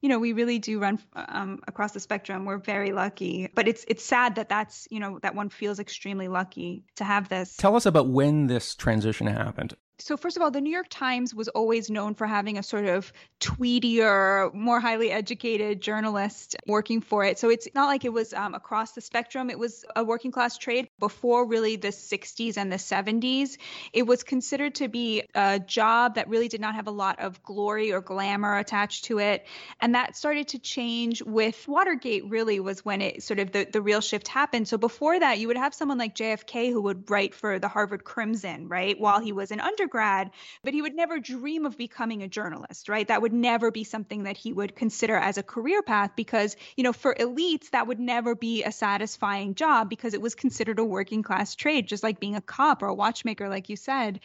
you 0.00 0.09
know, 0.09 0.18
we 0.18 0.32
really 0.32 0.59
do 0.59 0.78
run 0.78 0.98
um, 1.14 1.61
across 1.66 1.92
the 1.92 2.00
spectrum. 2.00 2.44
We're 2.44 2.59
very 2.59 2.92
lucky, 2.92 3.48
but 3.54 3.66
it's 3.68 3.85
it's 3.88 4.04
sad 4.04 4.35
that 4.37 4.48
that's 4.48 4.87
you 4.90 5.00
know 5.00 5.18
that 5.20 5.35
one 5.35 5.48
feels 5.48 5.78
extremely 5.78 6.28
lucky 6.28 6.85
to 6.96 7.04
have 7.04 7.28
this. 7.28 7.56
Tell 7.56 7.76
us 7.76 7.87
about 7.87 8.09
when 8.09 8.46
this 8.46 8.74
transition 8.74 9.26
happened 9.26 9.74
so 9.98 10.16
first 10.16 10.37
of 10.37 10.42
all, 10.42 10.50
the 10.50 10.61
New 10.61 10.70
York 10.70 10.88
Times 10.90 11.35
was 11.35 11.48
always 11.48 11.88
known 11.88 12.14
for 12.14 12.26
having 12.26 12.59
a 12.59 12.62
sort 12.62 12.85
of 12.85 13.12
tweedier, 13.40 14.52
more 14.52 14.78
highly 14.78 15.11
educated 15.11 15.80
journalist 15.80 16.54
working 16.66 17.00
for 17.00 17.24
it. 17.24 17.38
So 17.38 17.48
it's 17.48 17.66
not 17.74 17.87
like 17.87 18.04
it 18.04 18.12
was 18.12 18.35
um, 18.35 18.54
across 18.54 18.92
the 18.92 19.00
spectrum. 19.00 19.48
It 19.48 19.59
was 19.59 19.87
a 19.94 20.04
working 20.04 20.32
class 20.32 20.59
trade 20.59 20.88
before 20.98 21.46
really 21.46 21.76
the 21.76 21.88
60s 21.88 22.59
and 22.59 22.70
the 22.70 22.76
70s. 22.76 23.56
It 23.92 24.06
was 24.06 24.22
considered 24.22 24.74
to 24.76 24.88
be 24.88 25.22
a 25.35 25.59
job 25.59 26.16
that 26.16 26.28
really 26.28 26.48
did 26.48 26.61
not 26.61 26.74
have 26.74 26.88
a 26.88 26.92
lot 26.92 27.20
of 27.20 27.42
glory 27.42 27.92
or 27.92 28.02
glamour 28.02 28.59
attached 28.59 29.06
to 29.06 29.18
it, 29.18 29.46
and 29.80 29.94
that 29.94 30.16
started 30.16 30.48
to 30.48 30.59
change 30.59 31.22
with 31.22 31.66
Watergate. 31.66 32.28
Really, 32.28 32.61
was 32.61 32.85
when 32.85 33.00
it 33.00 33.22
sort 33.22 33.38
of 33.38 33.52
the 33.52 33.66
the 33.70 33.80
real 33.80 34.00
shift 34.00 34.28
happened. 34.28 34.68
So 34.68 34.76
before 34.76 35.18
that, 35.18 35.38
you 35.38 35.48
would 35.48 35.56
have 35.56 35.74
someone 35.74 35.98
like 35.98 36.14
JFK 36.14 36.70
who 36.70 36.82
would 36.82 37.11
write 37.11 37.35
for 37.35 37.59
the 37.59 37.68
Harvard 37.68 38.04
Crimson, 38.04 38.68
right, 38.68 38.98
while 38.98 39.20
he 39.20 39.32
was 39.32 39.50
an 39.50 39.61
under 39.61 39.86
undergrad, 39.87 40.31
but 40.64 40.75
he 40.75 40.83
would 40.83 40.94
never 40.94 41.20
dream 41.20 41.64
of 41.64 41.77
becoming 41.77 42.22
a 42.22 42.29
journalist, 42.29 42.88
right? 42.88 43.07
That 43.07 43.22
would 43.22 43.33
never 43.33 43.70
be 43.70 43.85
something 43.85 44.25
that 44.25 44.37
he 44.37 44.53
would 44.53 44.75
consider 44.75 45.16
as 45.16 45.38
a 45.38 45.42
career 45.42 45.83
path 45.83 46.11
because, 46.16 46.57
you 46.77 46.83
know, 46.83 46.92
for 46.92 47.14
elites, 47.14 47.70
that 47.70 47.87
would 47.87 48.01
never 48.01 48.35
be 48.35 48.64
a 48.64 48.72
satisfying 48.72 49.55
job 49.55 49.88
because 49.88 50.12
it 50.12 50.20
was 50.20 50.35
considered 50.35 50.79
a 50.81 50.85
working 50.85 51.22
class 51.22 51.55
trade, 51.55 51.87
just 51.87 52.03
like 52.03 52.18
being 52.18 52.35
a 52.35 52.40
cop 52.40 52.83
or 52.83 52.87
a 52.88 52.94
watchmaker, 52.94 53.49
like 53.49 53.68
you 53.68 53.77
said 53.77 54.20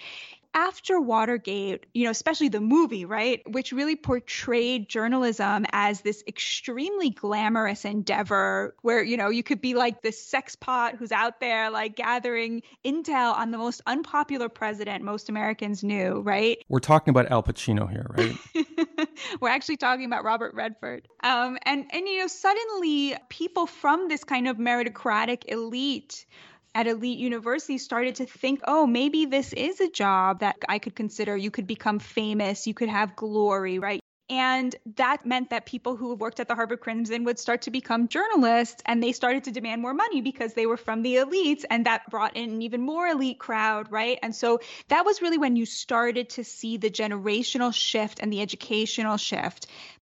after 0.53 0.99
Watergate, 0.99 1.85
you 1.93 2.05
know, 2.05 2.11
especially 2.11 2.49
the 2.49 2.61
movie, 2.61 3.05
right, 3.05 3.41
which 3.51 3.71
really 3.71 3.95
portrayed 3.95 4.89
journalism 4.89 5.65
as 5.71 6.01
this 6.01 6.23
extremely 6.27 7.09
glamorous 7.09 7.85
endeavor 7.85 8.75
where, 8.81 9.03
you 9.03 9.17
know, 9.17 9.29
you 9.29 9.43
could 9.43 9.61
be 9.61 9.73
like 9.73 10.01
this 10.01 10.21
sex 10.21 10.55
pot 10.55 10.95
who's 10.95 11.11
out 11.11 11.39
there 11.39 11.69
like 11.69 11.95
gathering 11.95 12.61
intel 12.83 13.33
on 13.35 13.51
the 13.51 13.57
most 13.57 13.81
unpopular 13.87 14.49
president 14.49 15.03
most 15.03 15.29
Americans 15.29 15.83
knew, 15.83 16.21
right? 16.21 16.57
We're 16.67 16.79
talking 16.79 17.11
about 17.11 17.31
Al 17.31 17.43
Pacino 17.43 17.89
here, 17.89 18.07
right? 18.09 19.07
We're 19.39 19.49
actually 19.49 19.77
talking 19.77 20.05
about 20.05 20.23
Robert 20.23 20.53
Redford. 20.53 21.07
Um, 21.23 21.57
and 21.63 21.85
and 21.91 22.07
you 22.07 22.19
know, 22.19 22.27
suddenly 22.27 23.15
people 23.29 23.67
from 23.67 24.07
this 24.07 24.23
kind 24.23 24.47
of 24.47 24.57
meritocratic 24.57 25.43
elite 25.47 26.25
at 26.73 26.87
elite 26.87 27.19
universities 27.19 27.83
started 27.83 28.15
to 28.15 28.25
think, 28.25 28.61
oh, 28.65 28.87
maybe 28.87 29.25
this 29.25 29.53
is 29.53 29.79
a 29.81 29.89
job 29.89 30.39
that 30.39 30.57
I 30.67 30.79
could 30.79 30.95
consider. 30.95 31.35
You 31.35 31.51
could 31.51 31.67
become 31.67 31.99
famous, 31.99 32.67
you 32.67 32.73
could 32.73 32.89
have 32.89 33.15
glory, 33.15 33.79
right? 33.79 34.01
And 34.31 34.73
that 34.95 35.25
meant 35.25 35.49
that 35.49 35.65
people 35.65 35.97
who 35.97 36.15
worked 36.15 36.39
at 36.39 36.47
the 36.47 36.55
Harvard 36.55 36.79
Crimson 36.79 37.25
would 37.25 37.37
start 37.37 37.63
to 37.63 37.71
become 37.71 38.07
journalists 38.07 38.81
and 38.85 39.03
they 39.03 39.11
started 39.11 39.43
to 39.43 39.51
demand 39.51 39.81
more 39.81 39.93
money 39.93 40.21
because 40.21 40.53
they 40.53 40.65
were 40.65 40.77
from 40.77 41.01
the 41.01 41.15
elites 41.15 41.65
and 41.69 41.85
that 41.85 42.09
brought 42.09 42.37
in 42.37 42.49
an 42.49 42.61
even 42.61 42.81
more 42.81 43.07
elite 43.07 43.39
crowd, 43.39 43.91
right? 43.91 44.17
And 44.23 44.33
so 44.33 44.61
that 44.87 45.05
was 45.05 45.21
really 45.21 45.37
when 45.37 45.57
you 45.57 45.65
started 45.65 46.29
to 46.29 46.45
see 46.45 46.77
the 46.77 46.89
generational 46.89 47.73
shift 47.73 48.21
and 48.21 48.31
the 48.31 48.41
educational 48.41 49.17
shift 49.17 49.67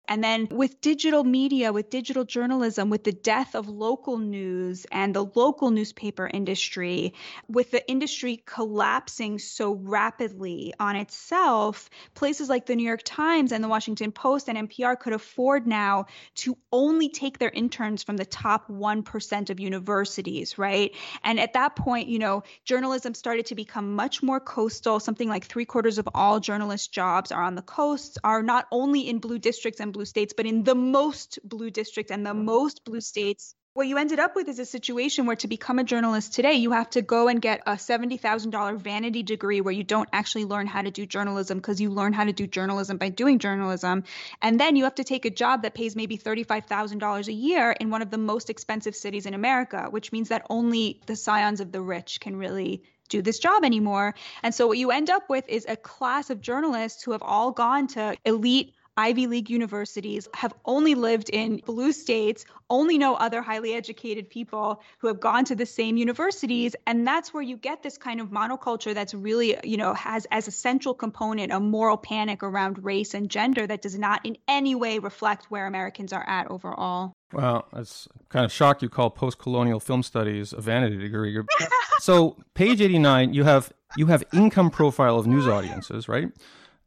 And 0.09 0.23
then 0.23 0.47
with 0.49 0.81
digital 0.81 1.23
media, 1.23 1.71
with 1.71 1.91
digital 1.91 2.25
journalism, 2.25 2.89
with 2.89 3.03
the 3.03 3.11
death 3.11 3.53
of 3.53 3.69
local 3.69 4.17
news 4.17 4.87
and 4.91 5.15
the 5.15 5.23
local 5.23 5.69
newspaper 5.69 6.27
industry, 6.27 7.13
with 7.47 7.69
the 7.69 7.87
industry 7.87 8.41
collapsing 8.43 9.37
so 9.37 9.73
rapidly 9.73 10.73
on 10.79 10.95
itself, 10.95 11.91
places 12.15 12.49
like 12.49 12.65
the 12.65 12.75
New 12.75 12.87
York 12.87 13.03
Times 13.05 13.51
and 13.51 13.63
the 13.63 13.67
Washington 13.67 14.11
Post 14.11 14.49
and 14.49 14.57
NPR 14.67 14.99
could 14.99 15.13
afford 15.13 15.67
now 15.67 16.07
to 16.37 16.57
only 16.71 17.09
take 17.09 17.37
their 17.37 17.51
interns 17.51 18.01
from 18.01 18.17
the 18.17 18.25
top 18.25 18.67
1% 18.67 19.49
of 19.51 19.59
universities, 19.59 20.57
right? 20.57 20.95
And 21.23 21.39
at 21.39 21.53
that 21.53 21.75
point, 21.75 22.07
you 22.07 22.17
know, 22.17 22.41
journalism 22.65 23.13
started 23.13 23.45
to 23.47 23.55
become 23.55 23.93
much 23.93 24.23
more 24.23 24.39
coastal. 24.39 24.99
Something 24.99 25.29
like 25.29 25.45
three 25.45 25.65
quarters 25.65 25.99
of 25.99 26.09
all 26.15 26.39
journalist 26.39 26.91
jobs 26.91 27.31
are 27.31 27.43
on 27.43 27.53
the 27.53 27.61
coasts, 27.61 28.17
are 28.23 28.41
not 28.41 28.65
only 28.71 29.07
in 29.07 29.19
blue 29.19 29.37
districts 29.37 29.79
and 29.79 29.93
blue 29.93 29.98
states, 30.05 30.33
but 30.35 30.45
in 30.45 30.63
the 30.63 30.75
most 30.75 31.39
blue 31.43 31.69
districts 31.69 32.11
and 32.11 32.25
the 32.25 32.33
mm. 32.33 32.43
most 32.43 32.83
blue 32.85 33.01
states 33.01 33.55
what 33.73 33.87
you 33.87 33.97
ended 33.97 34.19
up 34.19 34.35
with 34.35 34.49
is 34.49 34.59
a 34.59 34.65
situation 34.65 35.25
where 35.25 35.35
to 35.37 35.47
become 35.47 35.77
a 35.79 35.83
journalist 35.83 36.33
today, 36.33 36.53
you 36.53 36.71
have 36.71 36.89
to 36.89 37.01
go 37.01 37.27
and 37.27 37.41
get 37.41 37.61
a 37.67 37.73
$70,000 37.73 38.77
vanity 38.77 39.23
degree 39.23 39.61
where 39.61 39.73
you 39.73 39.83
don't 39.83 40.09
actually 40.11 40.43
learn 40.43 40.65
how 40.65 40.81
to 40.81 40.89
do 40.91 41.05
journalism 41.05 41.59
because 41.59 41.79
you 41.79 41.91
learn 41.91 42.11
how 42.11 42.23
to 42.23 42.33
do 42.33 42.47
journalism 42.47 42.97
by 42.97 43.07
doing 43.09 43.37
journalism. 43.37 44.03
And 44.41 44.59
then 44.59 44.75
you 44.75 44.85
have 44.85 44.95
to 44.95 45.03
take 45.03 45.23
a 45.23 45.29
job 45.29 45.61
that 45.61 45.75
pays 45.75 45.95
maybe 45.95 46.17
$35,000 46.17 47.27
a 47.27 47.31
year 47.31 47.71
in 47.71 47.89
one 47.89 48.01
of 48.01 48.09
the 48.09 48.17
most 48.17 48.49
expensive 48.49 48.95
cities 48.95 49.27
in 49.27 49.33
America, 49.33 49.87
which 49.89 50.11
means 50.11 50.29
that 50.29 50.47
only 50.49 50.99
the 51.05 51.15
scions 51.15 51.61
of 51.61 51.71
the 51.71 51.81
rich 51.81 52.19
can 52.19 52.35
really 52.35 52.83
do 53.07 53.21
this 53.21 53.39
job 53.39 53.63
anymore. 53.63 54.15
And 54.43 54.53
so 54.53 54.67
what 54.67 54.77
you 54.77 54.91
end 54.91 55.09
up 55.09 55.29
with 55.29 55.47
is 55.47 55.65
a 55.69 55.75
class 55.75 56.31
of 56.31 56.41
journalists 56.41 57.03
who 57.03 57.11
have 57.11 57.23
all 57.23 57.51
gone 57.51 57.87
to 57.87 58.17
elite 58.25 58.73
Ivy 58.99 59.27
League 59.27 59.49
universities, 59.49 60.27
have 60.33 60.53
only 60.65 60.93
lived 60.93 61.29
in 61.29 61.61
blue 61.65 61.93
states, 61.93 62.43
only 62.69 62.97
know 62.97 63.15
other 63.15 63.41
highly 63.41 63.73
educated 63.73 64.29
people 64.29 64.81
who 64.97 65.07
have 65.07 65.21
gone 65.21 65.45
to 65.45 65.55
the 65.55 65.65
same 65.65 65.95
universities. 65.95 66.75
And 66.85 67.07
that's 67.07 67.33
where 67.33 67.41
you 67.41 67.55
get 67.55 67.81
this 67.81 67.97
kind 67.97 68.19
of 68.19 68.27
monoculture 68.27 68.93
that's 68.93 69.13
really, 69.13 69.55
you 69.63 69.77
know, 69.77 69.93
has 69.93 70.27
as 70.31 70.49
a 70.49 70.51
central 70.51 70.93
component 70.93 71.53
a 71.53 71.61
moral 71.61 71.95
panic 71.95 72.43
around 72.43 72.83
race 72.83 73.13
and 73.13 73.29
gender 73.29 73.65
that 73.65 73.81
does 73.81 73.97
not 73.97 74.25
in 74.25 74.35
any 74.49 74.75
way 74.75 74.99
reflect 74.99 75.45
where 75.45 75.65
Americans 75.65 76.11
are 76.11 76.27
at 76.27 76.51
overall. 76.51 77.13
Well, 77.31 77.69
it's 77.77 78.09
kind 78.27 78.43
of 78.43 78.51
shocked 78.51 78.81
you 78.81 78.89
call 78.89 79.11
post-colonial 79.11 79.79
film 79.79 80.03
studies 80.03 80.51
a 80.51 80.59
vanity 80.59 80.97
degree. 80.97 81.39
so, 81.99 82.35
page 82.53 82.81
89, 82.81 83.33
you 83.33 83.45
have 83.45 83.71
you 83.95 84.07
have 84.07 84.25
income 84.33 84.69
profile 84.69 85.17
of 85.17 85.25
news 85.25 85.47
audiences, 85.47 86.09
right? 86.09 86.33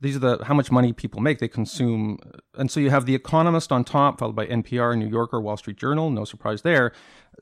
These 0.03 0.17
are 0.17 0.19
the 0.19 0.45
how 0.45 0.53
much 0.53 0.71
money 0.71 0.93
people 0.93 1.21
make 1.21 1.39
they 1.39 1.49
consume 1.49 2.19
and 2.59 2.71
so 2.71 2.81
you 2.81 2.91
have 2.91 3.07
the 3.07 3.15
economist 3.15 3.73
on 3.73 3.85
top 3.85 4.19
followed 4.19 4.37
by 4.37 4.47
npr 4.47 4.97
new 4.99 5.09
yorker 5.09 5.41
wall 5.41 5.57
street 5.57 5.77
journal 5.77 6.11
no 6.11 6.25
surprise 6.25 6.63
there 6.63 6.93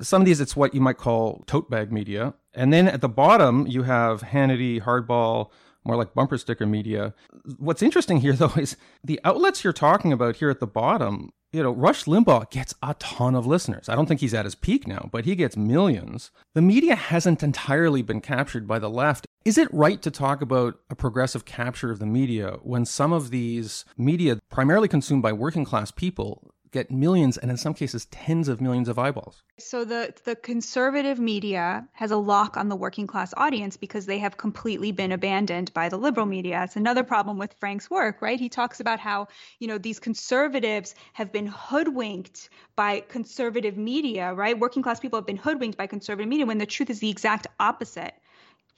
some 0.00 0.22
of 0.22 0.26
these 0.26 0.40
it's 0.40 0.54
what 0.54 0.74
you 0.74 0.80
might 0.80 0.98
call 0.98 1.42
tote 1.46 1.68
bag 1.68 1.90
media 1.90 2.34
and 2.54 2.72
then 2.72 2.86
at 2.86 3.00
the 3.00 3.08
bottom 3.08 3.66
you 3.66 3.82
have 3.82 4.20
hannity 4.20 4.80
hardball 4.80 5.50
more 5.84 5.96
like 5.96 6.14
bumper 6.14 6.38
sticker 6.38 6.66
media 6.66 7.14
what's 7.58 7.82
interesting 7.82 8.20
here 8.20 8.32
though 8.34 8.52
is 8.56 8.76
the 9.02 9.18
outlets 9.24 9.64
you're 9.64 9.72
talking 9.72 10.12
about 10.12 10.36
here 10.36 10.50
at 10.50 10.60
the 10.60 10.66
bottom 10.66 11.32
you 11.52 11.64
know, 11.64 11.72
Rush 11.72 12.04
Limbaugh 12.04 12.50
gets 12.50 12.74
a 12.80 12.94
ton 12.94 13.34
of 13.34 13.44
listeners. 13.44 13.88
I 13.88 13.96
don't 13.96 14.06
think 14.06 14.20
he's 14.20 14.34
at 14.34 14.44
his 14.44 14.54
peak 14.54 14.86
now, 14.86 15.08
but 15.10 15.24
he 15.24 15.34
gets 15.34 15.56
millions. 15.56 16.30
The 16.54 16.62
media 16.62 16.94
hasn't 16.94 17.42
entirely 17.42 18.02
been 18.02 18.20
captured 18.20 18.68
by 18.68 18.78
the 18.78 18.88
left. 18.90 19.26
Is 19.42 19.56
it 19.56 19.72
right 19.72 20.02
to 20.02 20.10
talk 20.10 20.42
about 20.42 20.78
a 20.90 20.94
progressive 20.94 21.46
capture 21.46 21.90
of 21.90 21.98
the 21.98 22.04
media 22.04 22.58
when 22.62 22.84
some 22.84 23.10
of 23.10 23.30
these 23.30 23.86
media, 23.96 24.38
primarily 24.50 24.86
consumed 24.86 25.22
by 25.22 25.32
working 25.32 25.64
class 25.64 25.90
people, 25.90 26.52
get 26.72 26.90
millions 26.90 27.38
and 27.38 27.50
in 27.50 27.56
some 27.56 27.72
cases 27.72 28.04
tens 28.10 28.48
of 28.48 28.60
millions 28.60 28.86
of 28.86 28.98
eyeballs. 28.98 29.42
So 29.58 29.86
the 29.86 30.12
the 30.24 30.36
conservative 30.36 31.18
media 31.18 31.88
has 31.92 32.10
a 32.10 32.18
lock 32.18 32.58
on 32.58 32.68
the 32.68 32.76
working 32.76 33.06
class 33.06 33.32
audience 33.38 33.78
because 33.78 34.04
they 34.04 34.18
have 34.18 34.36
completely 34.36 34.92
been 34.92 35.10
abandoned 35.10 35.72
by 35.72 35.88
the 35.88 35.96
liberal 35.96 36.26
media. 36.26 36.62
It's 36.62 36.76
another 36.76 37.02
problem 37.02 37.38
with 37.38 37.54
Frank's 37.54 37.88
work, 37.88 38.20
right? 38.20 38.38
He 38.38 38.50
talks 38.50 38.78
about 38.78 39.00
how, 39.00 39.28
you 39.58 39.68
know, 39.68 39.78
these 39.78 39.98
conservatives 39.98 40.94
have 41.14 41.32
been 41.32 41.46
hoodwinked 41.46 42.50
by 42.76 43.00
conservative 43.08 43.78
media, 43.78 44.34
right? 44.34 44.58
Working 44.58 44.82
class 44.82 45.00
people 45.00 45.18
have 45.18 45.26
been 45.26 45.38
hoodwinked 45.38 45.78
by 45.78 45.86
conservative 45.86 46.28
media 46.28 46.44
when 46.44 46.58
the 46.58 46.66
truth 46.66 46.90
is 46.90 47.00
the 47.00 47.08
exact 47.08 47.46
opposite. 47.58 48.12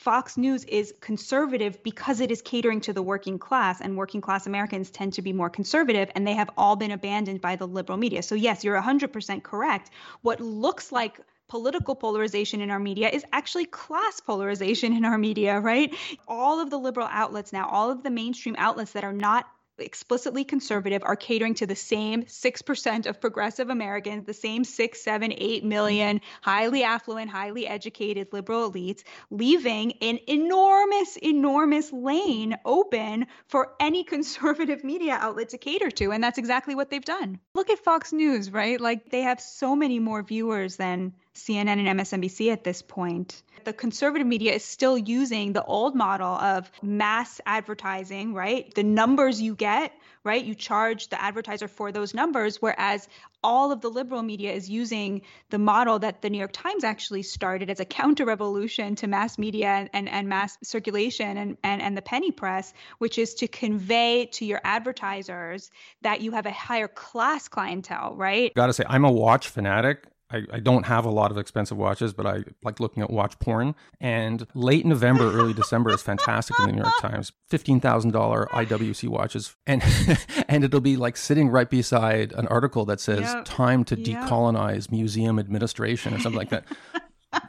Fox 0.02 0.36
News 0.36 0.64
is 0.64 0.92
conservative 1.00 1.80
because 1.84 2.18
it 2.18 2.32
is 2.32 2.42
catering 2.42 2.80
to 2.80 2.92
the 2.92 3.02
working 3.02 3.38
class, 3.38 3.80
and 3.80 3.96
working 3.96 4.20
class 4.20 4.48
Americans 4.48 4.90
tend 4.90 5.12
to 5.12 5.22
be 5.22 5.32
more 5.32 5.48
conservative, 5.48 6.10
and 6.16 6.26
they 6.26 6.34
have 6.34 6.50
all 6.56 6.74
been 6.74 6.90
abandoned 6.90 7.40
by 7.40 7.54
the 7.54 7.68
liberal 7.68 7.96
media. 7.96 8.20
So, 8.24 8.34
yes, 8.34 8.64
you're 8.64 8.80
100% 8.80 9.44
correct. 9.44 9.90
What 10.22 10.40
looks 10.40 10.90
like 10.90 11.20
political 11.48 11.94
polarization 11.94 12.60
in 12.60 12.70
our 12.70 12.80
media 12.80 13.10
is 13.10 13.24
actually 13.32 13.66
class 13.66 14.18
polarization 14.18 14.92
in 14.92 15.04
our 15.04 15.18
media, 15.18 15.60
right? 15.60 15.94
All 16.26 16.58
of 16.58 16.70
the 16.70 16.78
liberal 16.78 17.08
outlets 17.08 17.52
now, 17.52 17.68
all 17.68 17.88
of 17.88 18.02
the 18.02 18.10
mainstream 18.10 18.56
outlets 18.58 18.92
that 18.92 19.04
are 19.04 19.12
not 19.12 19.51
explicitly 19.78 20.44
conservative 20.44 21.02
are 21.04 21.16
catering 21.16 21.54
to 21.54 21.66
the 21.66 21.76
same 21.76 22.24
6% 22.24 23.06
of 23.06 23.20
progressive 23.20 23.70
Americans, 23.70 24.26
the 24.26 24.34
same 24.34 24.64
6, 24.64 25.00
7, 25.00 25.32
8 25.36 25.64
million 25.64 26.20
highly 26.42 26.82
affluent, 26.82 27.30
highly 27.30 27.66
educated 27.66 28.28
liberal 28.32 28.70
elites, 28.70 29.02
leaving 29.30 29.92
an 30.02 30.18
enormous, 30.26 31.16
enormous 31.16 31.92
lane 31.92 32.56
open 32.64 33.26
for 33.48 33.74
any 33.80 34.04
conservative 34.12 34.84
media 34.84 35.18
outlet 35.20 35.50
to 35.50 35.58
cater 35.58 35.90
to. 35.90 36.12
And 36.12 36.22
that's 36.22 36.38
exactly 36.38 36.74
what 36.74 36.90
they've 36.90 37.04
done. 37.04 37.38
Look 37.54 37.70
at 37.70 37.78
Fox 37.78 38.12
News, 38.12 38.50
right? 38.52 38.80
Like 38.80 39.10
they 39.10 39.22
have 39.22 39.40
so 39.40 39.74
many 39.74 39.98
more 39.98 40.22
viewers 40.22 40.76
than 40.76 41.14
CNN 41.34 41.86
and 41.86 42.00
MSNBC 42.00 42.52
at 42.52 42.64
this 42.64 42.82
point. 42.82 43.42
The 43.64 43.72
conservative 43.72 44.26
media 44.26 44.52
is 44.52 44.64
still 44.64 44.98
using 44.98 45.52
the 45.52 45.64
old 45.64 45.94
model 45.94 46.34
of 46.34 46.70
mass 46.82 47.40
advertising, 47.46 48.34
right? 48.34 48.72
The 48.74 48.82
numbers 48.82 49.40
you 49.40 49.54
get, 49.54 49.92
right? 50.24 50.44
You 50.44 50.54
charge 50.54 51.08
the 51.08 51.20
advertiser 51.20 51.68
for 51.68 51.92
those 51.92 52.12
numbers, 52.12 52.60
whereas 52.60 53.08
all 53.44 53.72
of 53.72 53.80
the 53.80 53.88
liberal 53.88 54.22
media 54.22 54.52
is 54.52 54.68
using 54.68 55.22
the 55.50 55.58
model 55.58 55.98
that 56.00 56.22
the 56.22 56.30
New 56.30 56.38
York 56.38 56.52
Times 56.52 56.84
actually 56.84 57.22
started 57.22 57.70
as 57.70 57.80
a 57.80 57.84
counter 57.84 58.24
revolution 58.24 58.94
to 58.96 59.06
mass 59.06 59.38
media 59.38 59.68
and, 59.68 59.90
and, 59.92 60.08
and 60.08 60.28
mass 60.28 60.58
circulation 60.62 61.36
and, 61.36 61.56
and, 61.64 61.82
and 61.82 61.96
the 61.96 62.02
penny 62.02 62.30
press, 62.30 62.72
which 62.98 63.18
is 63.18 63.34
to 63.34 63.48
convey 63.48 64.26
to 64.32 64.44
your 64.44 64.60
advertisers 64.64 65.70
that 66.02 66.20
you 66.20 66.32
have 66.32 66.46
a 66.46 66.52
higher 66.52 66.88
class 66.88 67.48
clientele, 67.48 68.14
right? 68.16 68.54
Gotta 68.54 68.72
say, 68.72 68.84
I'm 68.88 69.04
a 69.04 69.10
watch 69.10 69.48
fanatic. 69.48 70.06
I, 70.32 70.42
I, 70.52 70.60
don't 70.60 70.86
have 70.86 71.04
a 71.04 71.10
lot 71.10 71.30
of 71.30 71.38
expensive 71.38 71.76
watches, 71.76 72.12
but 72.12 72.26
I 72.26 72.44
like 72.62 72.80
looking 72.80 73.02
at 73.02 73.10
watch 73.10 73.38
porn. 73.38 73.74
And 74.00 74.46
late 74.54 74.86
November, 74.86 75.32
early 75.32 75.52
December 75.52 75.92
is 75.92 76.02
fantastic 76.02 76.58
in 76.58 76.66
the 76.66 76.72
New 76.72 76.82
York 76.82 76.94
Times. 77.00 77.32
Fifteen 77.48 77.80
thousand 77.80 78.12
dollar 78.12 78.46
IWC 78.52 79.08
watches, 79.08 79.54
and 79.66 79.82
and 80.48 80.64
it'll 80.64 80.80
be 80.80 80.96
like 80.96 81.16
sitting 81.16 81.48
right 81.48 81.68
beside 81.68 82.32
an 82.32 82.46
article 82.48 82.84
that 82.86 83.00
says 83.00 83.20
yep. 83.20 83.44
"Time 83.44 83.84
to 83.84 83.98
yep. 83.98 84.22
decolonize 84.22 84.90
museum 84.90 85.38
administration" 85.38 86.14
or 86.14 86.18
something 86.18 86.38
like 86.38 86.50
that. 86.50 86.64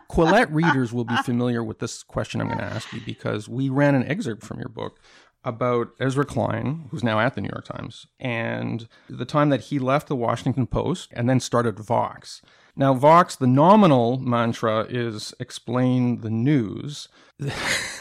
Quillette 0.10 0.48
readers 0.52 0.93
will 0.93 1.04
be 1.04 1.17
familiar 1.17 1.63
with 1.63 1.80
this 1.80 2.04
question 2.04 2.39
I'm 2.39 2.48
going 2.48 2.60
to 2.60 2.63
ask 2.63 2.93
you 2.93 3.02
because 3.06 3.50
we 3.50 3.67
ran 3.67 3.96
an 3.96 4.10
excerpt 4.10 4.43
from 4.43 4.60
your 4.60 4.69
book 4.69 5.00
about 5.43 5.89
Ezra 6.00 6.26
Klein, 6.26 6.88
who's 6.89 7.04
now 7.04 7.19
at 7.19 7.36
the 7.36 7.41
New 7.41 7.50
York 7.52 7.65
Times, 7.65 8.08
and 8.19 8.88
the 9.10 9.26
time 9.26 9.50
that 9.50 9.62
he 9.62 9.80
left 9.80 10.08
the 10.08 10.15
Washington 10.15 10.67
Post 10.67 11.10
and 11.13 11.30
then 11.30 11.39
started 11.39 11.80
Vox. 11.80 12.41
Now, 12.76 12.96
Vox, 12.96 13.36
the 13.36 13.48
nominal 13.48 14.18
mantra 14.18 14.88
is 14.90 15.34
explain 15.40 16.22
the 16.22 16.32
news. 16.32 17.08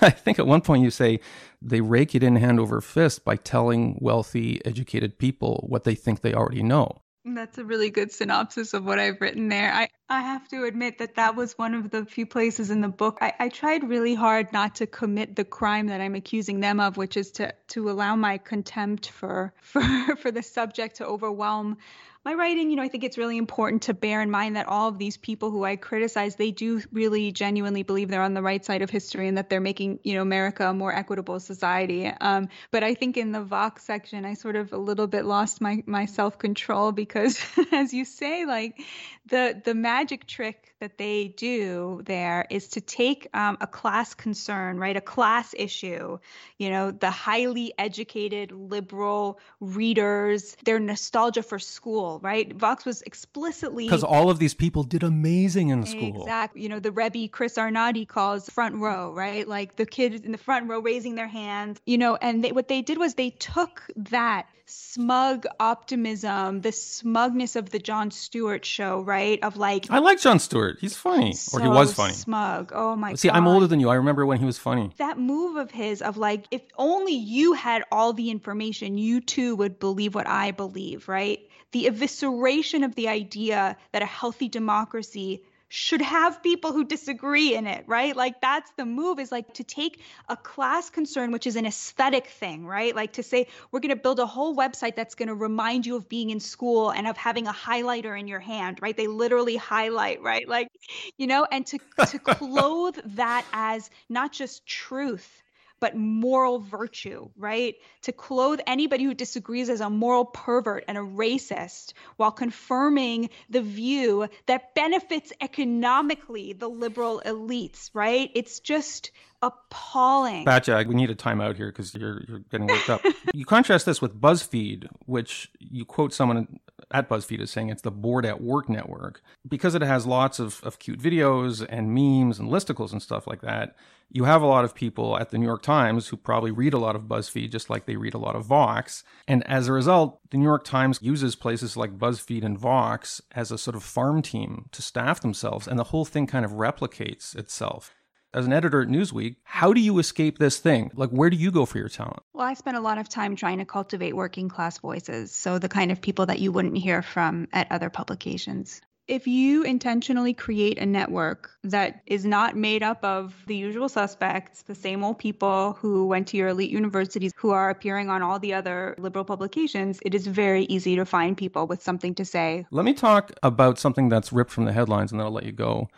I 0.01 0.11
think 0.11 0.39
at 0.39 0.47
one 0.47 0.63
point 0.63 0.83
you 0.83 0.91
say 0.91 1.21
they 1.61 1.81
rake 1.81 2.15
it 2.15 2.23
in 2.23 2.37
hand 2.37 2.59
over 2.59 2.81
fist 2.81 3.25
by 3.25 3.37
telling 3.37 3.99
wealthy, 4.01 4.65
educated 4.65 5.19
people 5.19 5.67
what 5.69 5.85
they 5.85 5.95
think 5.95 6.21
they 6.21 6.35
already 6.35 6.63
know. 6.63 7.03
That's 7.25 7.57
a 7.57 7.65
really 7.65 7.89
good 7.89 8.11
synopsis 8.11 8.75
of 8.75 8.85
what 8.85 8.99
I've 8.99 9.21
written 9.21 9.49
there. 9.49 9.73
I, 9.73 9.89
I 10.09 10.23
have 10.23 10.49
to 10.49 10.65
admit 10.65 10.99
that 10.99 11.15
that 11.15 11.37
was 11.37 11.57
one 11.57 11.73
of 11.73 11.91
the 11.91 12.05
few 12.05 12.27
places 12.27 12.69
in 12.71 12.81
the 12.81 12.89
book 12.89 13.19
I, 13.21 13.33
I 13.39 13.49
tried 13.49 13.89
really 13.89 14.15
hard 14.15 14.53
not 14.53 14.75
to 14.77 14.89
commit 14.89 15.37
the 15.37 15.45
crime 15.45 15.87
that 15.87 16.01
I'm 16.01 16.17
accusing 16.17 16.59
them 16.59 16.81
of, 16.81 16.97
which 16.97 17.17
is 17.17 17.31
to 17.33 17.55
to 17.69 17.91
allow 17.91 18.17
my 18.17 18.39
contempt 18.39 19.09
for 19.09 19.55
for 19.63 19.83
for 20.17 20.33
the 20.33 20.43
subject 20.43 20.97
to 20.97 21.07
overwhelm 21.07 21.77
my 22.25 22.35
writing, 22.35 22.71
you 22.71 22.77
know, 22.77 22.83
I 22.83 22.89
think 22.89 23.05
it's 23.05 23.19
really 23.19 23.37
important 23.37 23.83
to 23.83 23.95
bear 23.95 24.23
in 24.23 24.31
mind 24.31 24.57
that 24.57 24.69
all 24.69 24.89
of 24.89 24.99
these 24.99 25.17
people 25.17 25.51
who 25.51 25.65
I 25.65 25.77
criticize, 25.77 26.37
they 26.37 26.53
do 26.53 26.81
really 26.93 27.33
genuinely 27.33 27.83
believe 27.83 28.09
they're 28.09 28.23
on 28.23 28.35
the 28.35 28.43
right 28.43 28.65
side 28.65 28.83
of 28.83 28.91
history 28.91 29.29
and 29.29 29.39
that 29.39 29.51
they're 29.51 29.61
making, 29.61 29.99
you 30.05 30.15
know, 30.15 30.23
America 30.23 30.69
a 30.69 30.75
more 30.75 30.95
equitable 30.95 31.41
society. 31.41 32.07
Um, 32.07 32.49
but 32.71 32.85
I 32.85 32.95
think 32.95 33.17
in 33.17 33.33
the 33.33 33.43
Vox 33.43 33.83
section, 33.85 34.25
I 34.25 34.35
sort 34.35 34.57
of 34.57 34.73
a 34.73 34.79
little 34.79 35.07
bit 35.09 35.25
lost 35.25 35.61
my 35.61 35.83
my 35.87 36.07
self 36.07 36.39
control 36.39 36.93
because, 36.93 37.41
as 37.73 37.93
you 37.93 38.05
say, 38.05 38.45
like 38.47 38.81
the 39.27 39.61
the 39.65 39.75
magic 39.75 40.13
magic 40.13 40.27
trick 40.27 40.72
that 40.83 40.99
they 40.99 41.29
do 41.37 42.03
there 42.07 42.45
is 42.51 42.67
to 42.67 42.81
take 42.81 43.29
um, 43.35 43.57
a 43.61 43.69
class 43.69 44.15
concern, 44.15 44.79
right, 44.79 44.97
a 44.97 45.01
class 45.01 45.55
issue, 45.57 46.19
you 46.59 46.71
know, 46.71 46.91
the 46.91 47.09
highly 47.09 47.73
educated 47.79 48.51
liberal 48.51 49.39
readers, 49.61 50.57
their 50.65 50.81
nostalgia 50.81 51.45
for 51.45 51.61
school, 51.61 52.19
right? 52.21 52.53
Vox 52.53 52.85
was 52.85 53.01
explicitly 53.03 53.85
because 53.85 54.03
all 54.03 54.29
of 54.29 54.41
these 54.41 54.55
people 54.55 54.83
did 54.83 55.05
amazing 55.05 55.69
in 55.69 55.87
school. 55.87 56.23
Exactly. 56.23 56.63
You 56.63 56.69
know, 56.69 56.81
the 56.81 56.91
Rebbe 56.91 57.29
Chris 57.29 57.57
Arnade 57.57 58.09
calls 58.09 58.49
front 58.49 58.75
row, 58.75 59.13
right? 59.13 59.47
Like 59.47 59.77
the 59.77 59.87
kids 59.87 60.27
in 60.27 60.33
the 60.33 60.39
front 60.39 60.69
row 60.69 60.81
raising 60.81 61.15
their 61.15 61.29
hands, 61.29 61.81
you 61.87 61.97
know, 61.97 62.17
and 62.17 62.43
they, 62.43 62.51
what 62.51 62.67
they 62.67 62.83
did 62.83 62.99
was 62.99 63.15
they 63.15 63.31
took 63.31 63.85
that 63.95 64.49
smug 64.67 65.47
optimism, 65.61 66.61
the 66.61 66.73
smugness 66.73 67.57
of 67.57 67.71
the 67.71 67.79
Jon 67.79 68.11
Stewart 68.11 68.65
show, 68.65 69.01
right? 69.01 69.43
Of 69.43 69.57
like 69.57 69.91
I 69.91 69.99
like 69.99 70.21
Jon 70.21 70.39
Stewart. 70.39 70.72
He's 70.81 70.97
funny. 70.97 71.33
So 71.33 71.59
or 71.59 71.63
he 71.63 71.69
was 71.69 71.93
funny. 71.93 72.15
Smug. 72.15 72.73
Oh 72.75 72.97
my 72.97 73.15
See, 73.15 73.29
God. 73.29 73.37
I'm 73.37 73.47
older 73.47 73.67
than 73.67 73.81
you. 73.81 73.89
I 73.89 73.95
remember 73.95 74.27
when 74.27 74.39
he 74.39 74.45
was 74.45 74.59
funny. 74.59 74.91
That 74.99 75.19
move 75.19 75.57
of 75.57 75.71
his 75.71 76.03
of 76.03 76.17
like 76.17 76.47
if 76.51 76.63
only 76.77 77.15
you 77.15 77.53
had 77.55 77.85
all 77.91 78.13
the 78.13 78.31
information, 78.31 78.99
you 78.99 79.21
too 79.21 79.57
would 79.57 79.79
believe 79.79 80.15
what 80.15 80.27
I 80.27 80.51
believe, 80.51 81.09
right? 81.09 81.41
The 81.73 81.87
evisceration 81.87 82.85
of 82.85 82.95
the 82.95 83.09
idea 83.09 83.77
that 83.93 84.03
a 84.03 84.07
healthy 84.07 84.49
democracy 84.49 85.43
should 85.75 86.03
have 86.03 86.43
people 86.43 86.71
who 86.71 86.85
disagree 86.85 87.55
in 87.55 87.67
it, 87.67 87.83
right? 87.87 88.15
Like 88.15 88.43
that's 88.43 88.71
the 88.77 88.85
move 88.85 89.19
is 89.19 89.33
like 89.33 89.55
to 89.55 89.65
take 89.65 90.03
a 90.29 90.37
class 90.37 90.91
concern, 90.91 91.33
which 91.33 91.47
is 91.47 91.57
an 91.57 91.65
aesthetic 91.65 92.27
thing, 92.27 92.67
right? 92.67 92.95
Like 92.95 93.15
to 93.15 93.23
say, 93.23 93.47
we're 93.71 93.81
going 93.81 93.89
to 93.89 93.97
build 93.97 94.21
a 94.21 94.27
whole 94.27 94.55
website 94.55 94.97
that's 94.97 95.15
going 95.15 95.29
to 95.29 95.35
remind 95.35 95.87
you 95.87 95.97
of 95.97 96.11
being 96.11 96.29
in 96.29 96.41
school 96.41 96.91
and 96.91 97.07
of 97.09 97.17
having 97.17 97.47
a 97.47 97.55
highlighter 97.55 98.21
in 98.21 98.29
your 98.29 98.39
hand, 98.39 98.81
right? 98.83 98.95
They 98.95 99.07
literally 99.07 99.57
highlight, 99.57 100.21
right? 100.21 100.47
Like, 100.47 100.69
you 101.17 101.27
know, 101.27 101.47
and 101.51 101.65
to, 101.69 101.79
to 102.07 102.19
clothe 102.23 102.99
that 103.17 103.47
as 103.55 103.89
not 104.11 104.31
just 104.31 104.67
truth, 104.67 105.42
but 105.83 105.97
moral 105.97 106.61
virtue, 106.61 107.29
right? 107.37 107.75
To 108.03 108.13
clothe 108.13 108.61
anybody 108.69 109.03
who 109.03 109.15
disagrees 109.15 109.69
as 109.69 109.81
a 109.81 109.91
moral 109.91 110.25
pervert 110.25 110.85
and 110.87 110.97
a 110.97 111.01
racist 111.01 111.93
while 112.19 112.31
confirming 112.31 113.31
the 113.51 113.63
view 113.63 114.29
that 114.47 114.77
benefits 114.77 115.33
economically 115.41 116.53
the 116.53 116.69
liberal 116.69 117.21
elites, 117.27 117.91
right? 117.95 118.31
It's 118.33 118.61
just 118.61 119.11
appalling. 119.43 120.47
Batya, 120.47 120.87
we 120.87 120.95
need 120.95 121.11
a 121.11 121.17
timeout 121.17 121.57
here 121.57 121.73
because 121.73 121.93
you're 121.97 122.23
you're 122.29 122.39
getting 122.53 122.69
worked 122.69 122.89
up. 122.89 123.03
you 123.35 123.45
contrast 123.45 123.85
this 123.85 124.01
with 124.01 124.15
BuzzFeed, 124.15 124.87
which 125.07 125.51
you 125.59 125.85
quote 125.85 126.15
someone 126.15 126.61
at 126.91 127.09
BuzzFeed 127.09 127.41
is 127.41 127.51
saying 127.51 127.69
it's 127.69 127.83
the 127.83 127.91
bored 127.91 128.27
at 128.27 128.41
work 128.41 128.69
network 128.69 129.23
because 129.49 129.75
it 129.75 129.83
has 129.83 130.07
lots 130.07 130.39
of, 130.39 130.61
of 130.63 130.79
cute 130.79 131.01
videos 131.01 131.65
and 131.69 131.95
memes 131.95 132.39
and 132.39 132.51
listicles 132.51 132.93
and 132.93 133.03
stuff 133.03 133.27
like 133.27 133.41
that. 133.43 133.77
You 134.11 134.25
have 134.25 134.43
a 134.43 134.47
lot 134.47 134.65
of 134.65 134.75
people 134.75 135.19
at 135.19 135.31
the 135.31 135.39
New 135.39 135.47
York 135.47 135.63
Times 135.63 136.09
who 136.09 136.19
probably 136.19 136.51
read 136.51 136.75
a 136.75 136.79
lot 136.79 136.97
of 136.97 137.03
BuzzFeed 137.03 137.51
just 137.51 137.71
like 137.71 137.87
they 137.87 137.97
read 137.97 138.15
a 138.15 138.19
lot 138.19 138.37
of 138.37 138.45
Vox. 138.45 139.05
And 139.27 139.47
as 139.47 139.69
a 139.69 139.73
result, 139.73 140.21
the 140.31 140.37
New 140.37 140.45
York 140.45 140.65
Times 140.65 140.99
uses 141.01 141.35
places 141.35 141.77
like 141.77 141.99
BuzzFeed 141.99 142.45
and 142.45 142.59
Vox 142.59 143.23
as 143.33 143.51
a 143.51 143.57
sort 143.57 143.75
of 143.75 143.83
farm 143.83 144.21
team 144.21 144.67
to 144.73 144.83
staff 144.83 145.21
themselves, 145.21 145.67
and 145.67 145.79
the 145.79 145.85
whole 145.85 146.05
thing 146.05 146.27
kind 146.27 146.45
of 146.45 146.53
replicates 146.53 147.35
itself 147.35 147.95
as 148.35 148.47
an 148.47 148.53
editor 148.53 148.81
at 148.81 148.89
Newsweek, 148.89 149.37
how 149.45 149.73
do 149.73 149.81
you 149.81 149.99
escape 149.99 150.39
this 150.39 150.59
thing? 150.59 150.91
Like, 150.95 151.11
where 151.11 151.31
do 151.31 151.37
you 151.37 151.51
go 151.51 151.67
for 151.67 151.79
your 151.79 151.89
talent? 151.89 152.23
Well, 152.33 152.47
I 152.47 152.55
spent 152.55 152.77
a 152.77 152.81
lot 152.81 152.99
of 152.99 153.09
time 153.09 153.37
trying 153.37 153.59
to 153.59 153.65
cultivate 153.65 154.15
working 154.15 154.49
class 154.49 154.79
voices. 154.79 155.33
So, 155.33 155.59
the 155.59 155.69
kind 155.69 155.93
of 155.93 156.01
people 156.01 156.27
that 156.27 156.39
you 156.39 156.53
wouldn't 156.53 156.79
hear 156.79 157.03
from 157.03 157.49
at 157.53 157.71
other 157.71 157.91
publications. 157.91 158.81
If 159.09 159.27
you 159.27 159.65
intentionally 159.65 160.33
create 160.33 160.79
a 160.79 160.87
network 160.87 161.51
that 161.65 162.03
is 162.07 162.25
not 162.25 162.57
made 162.57 162.85
up 162.85 163.05
of 163.05 163.35
the 163.47 163.57
usual 163.57 163.89
suspects, 163.89 164.63
the 164.63 164.77
same 164.77 165.03
old 165.03 165.19
people 165.19 165.77
who 165.81 166.07
went 166.07 166.29
to 166.29 166.37
your 166.37 166.49
elite 166.49 166.71
universities, 166.71 167.33
who 167.37 167.51
are 167.51 167.69
appearing 167.69 168.09
on 168.09 168.23
all 168.23 168.39
the 168.39 168.55
other 168.55 168.95
liberal 168.99 169.25
publications, 169.25 169.99
it 170.07 170.15
is 170.15 170.29
very 170.29 170.65
easy 170.67 170.95
to 170.95 171.05
find 171.05 171.37
people 171.37 171.67
with 171.67 171.83
something 171.83 172.15
to 172.15 172.25
say. 172.25 172.65
Let 172.71 172.85
me 172.85 172.95
talk 172.95 173.33
about 173.43 173.77
something 173.77 174.09
that's 174.09 174.33
ripped 174.33 174.53
from 174.53 174.67
the 174.67 174.73
headlines 174.73 175.11
and 175.11 175.21
then 175.21 175.27
I'll 175.27 175.33
let 175.33 175.45
you 175.45 175.53
go 175.53 175.89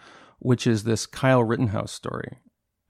which 0.45 0.67
is 0.67 0.85
this 0.85 1.07
Kyle 1.07 1.43
Rittenhouse 1.43 1.91
story. 1.91 2.37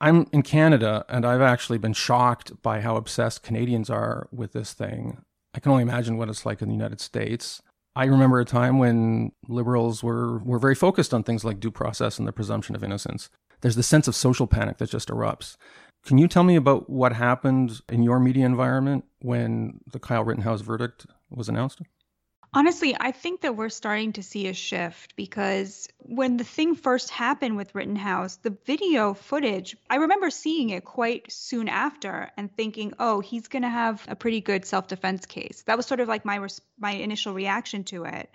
I'm 0.00 0.26
in 0.32 0.42
Canada 0.42 1.04
and 1.08 1.24
I've 1.24 1.40
actually 1.40 1.78
been 1.78 1.92
shocked 1.92 2.60
by 2.62 2.80
how 2.80 2.96
obsessed 2.96 3.44
Canadians 3.44 3.88
are 3.88 4.28
with 4.32 4.52
this 4.52 4.72
thing. 4.72 5.18
I 5.54 5.60
can 5.60 5.70
only 5.70 5.84
imagine 5.84 6.16
what 6.16 6.28
it's 6.28 6.44
like 6.44 6.62
in 6.62 6.68
the 6.68 6.74
United 6.74 7.00
States. 7.00 7.62
I 7.94 8.06
remember 8.06 8.40
a 8.40 8.44
time 8.44 8.80
when 8.80 9.30
liberals 9.46 10.02
were, 10.02 10.38
were 10.38 10.58
very 10.58 10.74
focused 10.74 11.14
on 11.14 11.22
things 11.22 11.44
like 11.44 11.60
due 11.60 11.70
process 11.70 12.18
and 12.18 12.26
the 12.26 12.32
presumption 12.32 12.74
of 12.74 12.82
innocence. 12.82 13.30
There's 13.60 13.76
this 13.76 13.86
sense 13.86 14.08
of 14.08 14.16
social 14.16 14.48
panic 14.48 14.78
that 14.78 14.90
just 14.90 15.08
erupts. 15.08 15.56
Can 16.04 16.18
you 16.18 16.26
tell 16.26 16.42
me 16.42 16.56
about 16.56 16.90
what 16.90 17.12
happened 17.12 17.82
in 17.88 18.02
your 18.02 18.18
media 18.18 18.46
environment 18.46 19.04
when 19.20 19.78
the 19.86 20.00
Kyle 20.00 20.24
Rittenhouse 20.24 20.60
verdict 20.60 21.06
was 21.30 21.48
announced? 21.48 21.82
Honestly, 22.56 22.96
I 22.98 23.10
think 23.10 23.40
that 23.40 23.56
we're 23.56 23.68
starting 23.68 24.12
to 24.12 24.22
see 24.22 24.46
a 24.46 24.54
shift 24.54 25.16
because 25.16 25.88
when 25.98 26.36
the 26.36 26.44
thing 26.44 26.76
first 26.76 27.10
happened 27.10 27.56
with 27.56 27.74
Rittenhouse, 27.74 28.36
the 28.36 28.56
video 28.64 29.12
footage, 29.12 29.76
I 29.90 29.96
remember 29.96 30.30
seeing 30.30 30.70
it 30.70 30.84
quite 30.84 31.32
soon 31.32 31.68
after 31.68 32.30
and 32.36 32.54
thinking, 32.56 32.92
"Oh, 33.00 33.18
he's 33.18 33.48
going 33.48 33.64
to 33.64 33.68
have 33.68 34.04
a 34.06 34.14
pretty 34.14 34.40
good 34.40 34.64
self-defense 34.64 35.26
case." 35.26 35.64
That 35.66 35.76
was 35.76 35.86
sort 35.86 35.98
of 35.98 36.06
like 36.06 36.24
my 36.24 36.36
res- 36.36 36.60
my 36.78 36.92
initial 36.92 37.34
reaction 37.34 37.82
to 37.84 38.04
it. 38.04 38.30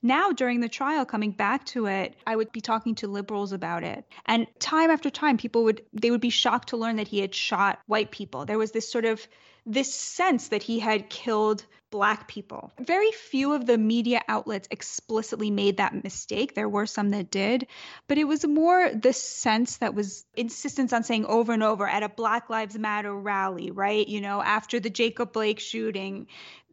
Now, 0.00 0.30
during 0.30 0.60
the 0.60 0.68
trial, 0.68 1.04
coming 1.04 1.32
back 1.32 1.64
to 1.66 1.86
it, 1.86 2.14
I 2.24 2.36
would 2.36 2.52
be 2.52 2.60
talking 2.60 2.94
to 2.96 3.08
liberals 3.08 3.50
about 3.52 3.82
it. 3.82 4.04
And 4.26 4.46
time 4.60 4.90
after 4.90 5.10
time, 5.10 5.38
people 5.38 5.64
would 5.64 5.84
they 5.92 6.12
would 6.12 6.20
be 6.20 6.30
shocked 6.30 6.68
to 6.68 6.76
learn 6.76 6.96
that 6.96 7.08
he 7.08 7.18
had 7.18 7.34
shot 7.34 7.80
white 7.86 8.12
people. 8.12 8.44
There 8.44 8.58
was 8.58 8.70
this 8.70 8.88
sort 8.88 9.06
of 9.06 9.26
this 9.66 9.92
sense 9.92 10.48
that 10.48 10.62
he 10.62 10.78
had 10.78 11.10
killed 11.10 11.66
black 11.90 12.28
people. 12.28 12.72
Very 12.80 13.10
few 13.12 13.52
of 13.52 13.66
the 13.66 13.78
media 13.78 14.20
outlets 14.28 14.68
explicitly 14.70 15.50
made 15.50 15.76
that 15.76 16.02
mistake. 16.04 16.54
There 16.54 16.68
were 16.68 16.86
some 16.86 17.10
that 17.10 17.30
did, 17.30 17.66
but 18.08 18.18
it 18.18 18.24
was 18.24 18.46
more 18.46 18.90
the 18.92 19.12
sense 19.12 19.78
that 19.78 19.94
was 19.94 20.24
insistence 20.34 20.92
on 20.92 21.04
saying 21.04 21.26
over 21.26 21.52
and 21.52 21.62
over 21.62 21.88
at 21.88 22.02
a 22.02 22.08
Black 22.08 22.50
Lives 22.50 22.78
Matter 22.78 23.14
rally, 23.14 23.70
right? 23.70 24.06
You 24.06 24.20
know, 24.20 24.42
after 24.42 24.80
the 24.80 24.90
Jacob 24.90 25.32
Blake 25.32 25.60
shooting, 25.60 26.26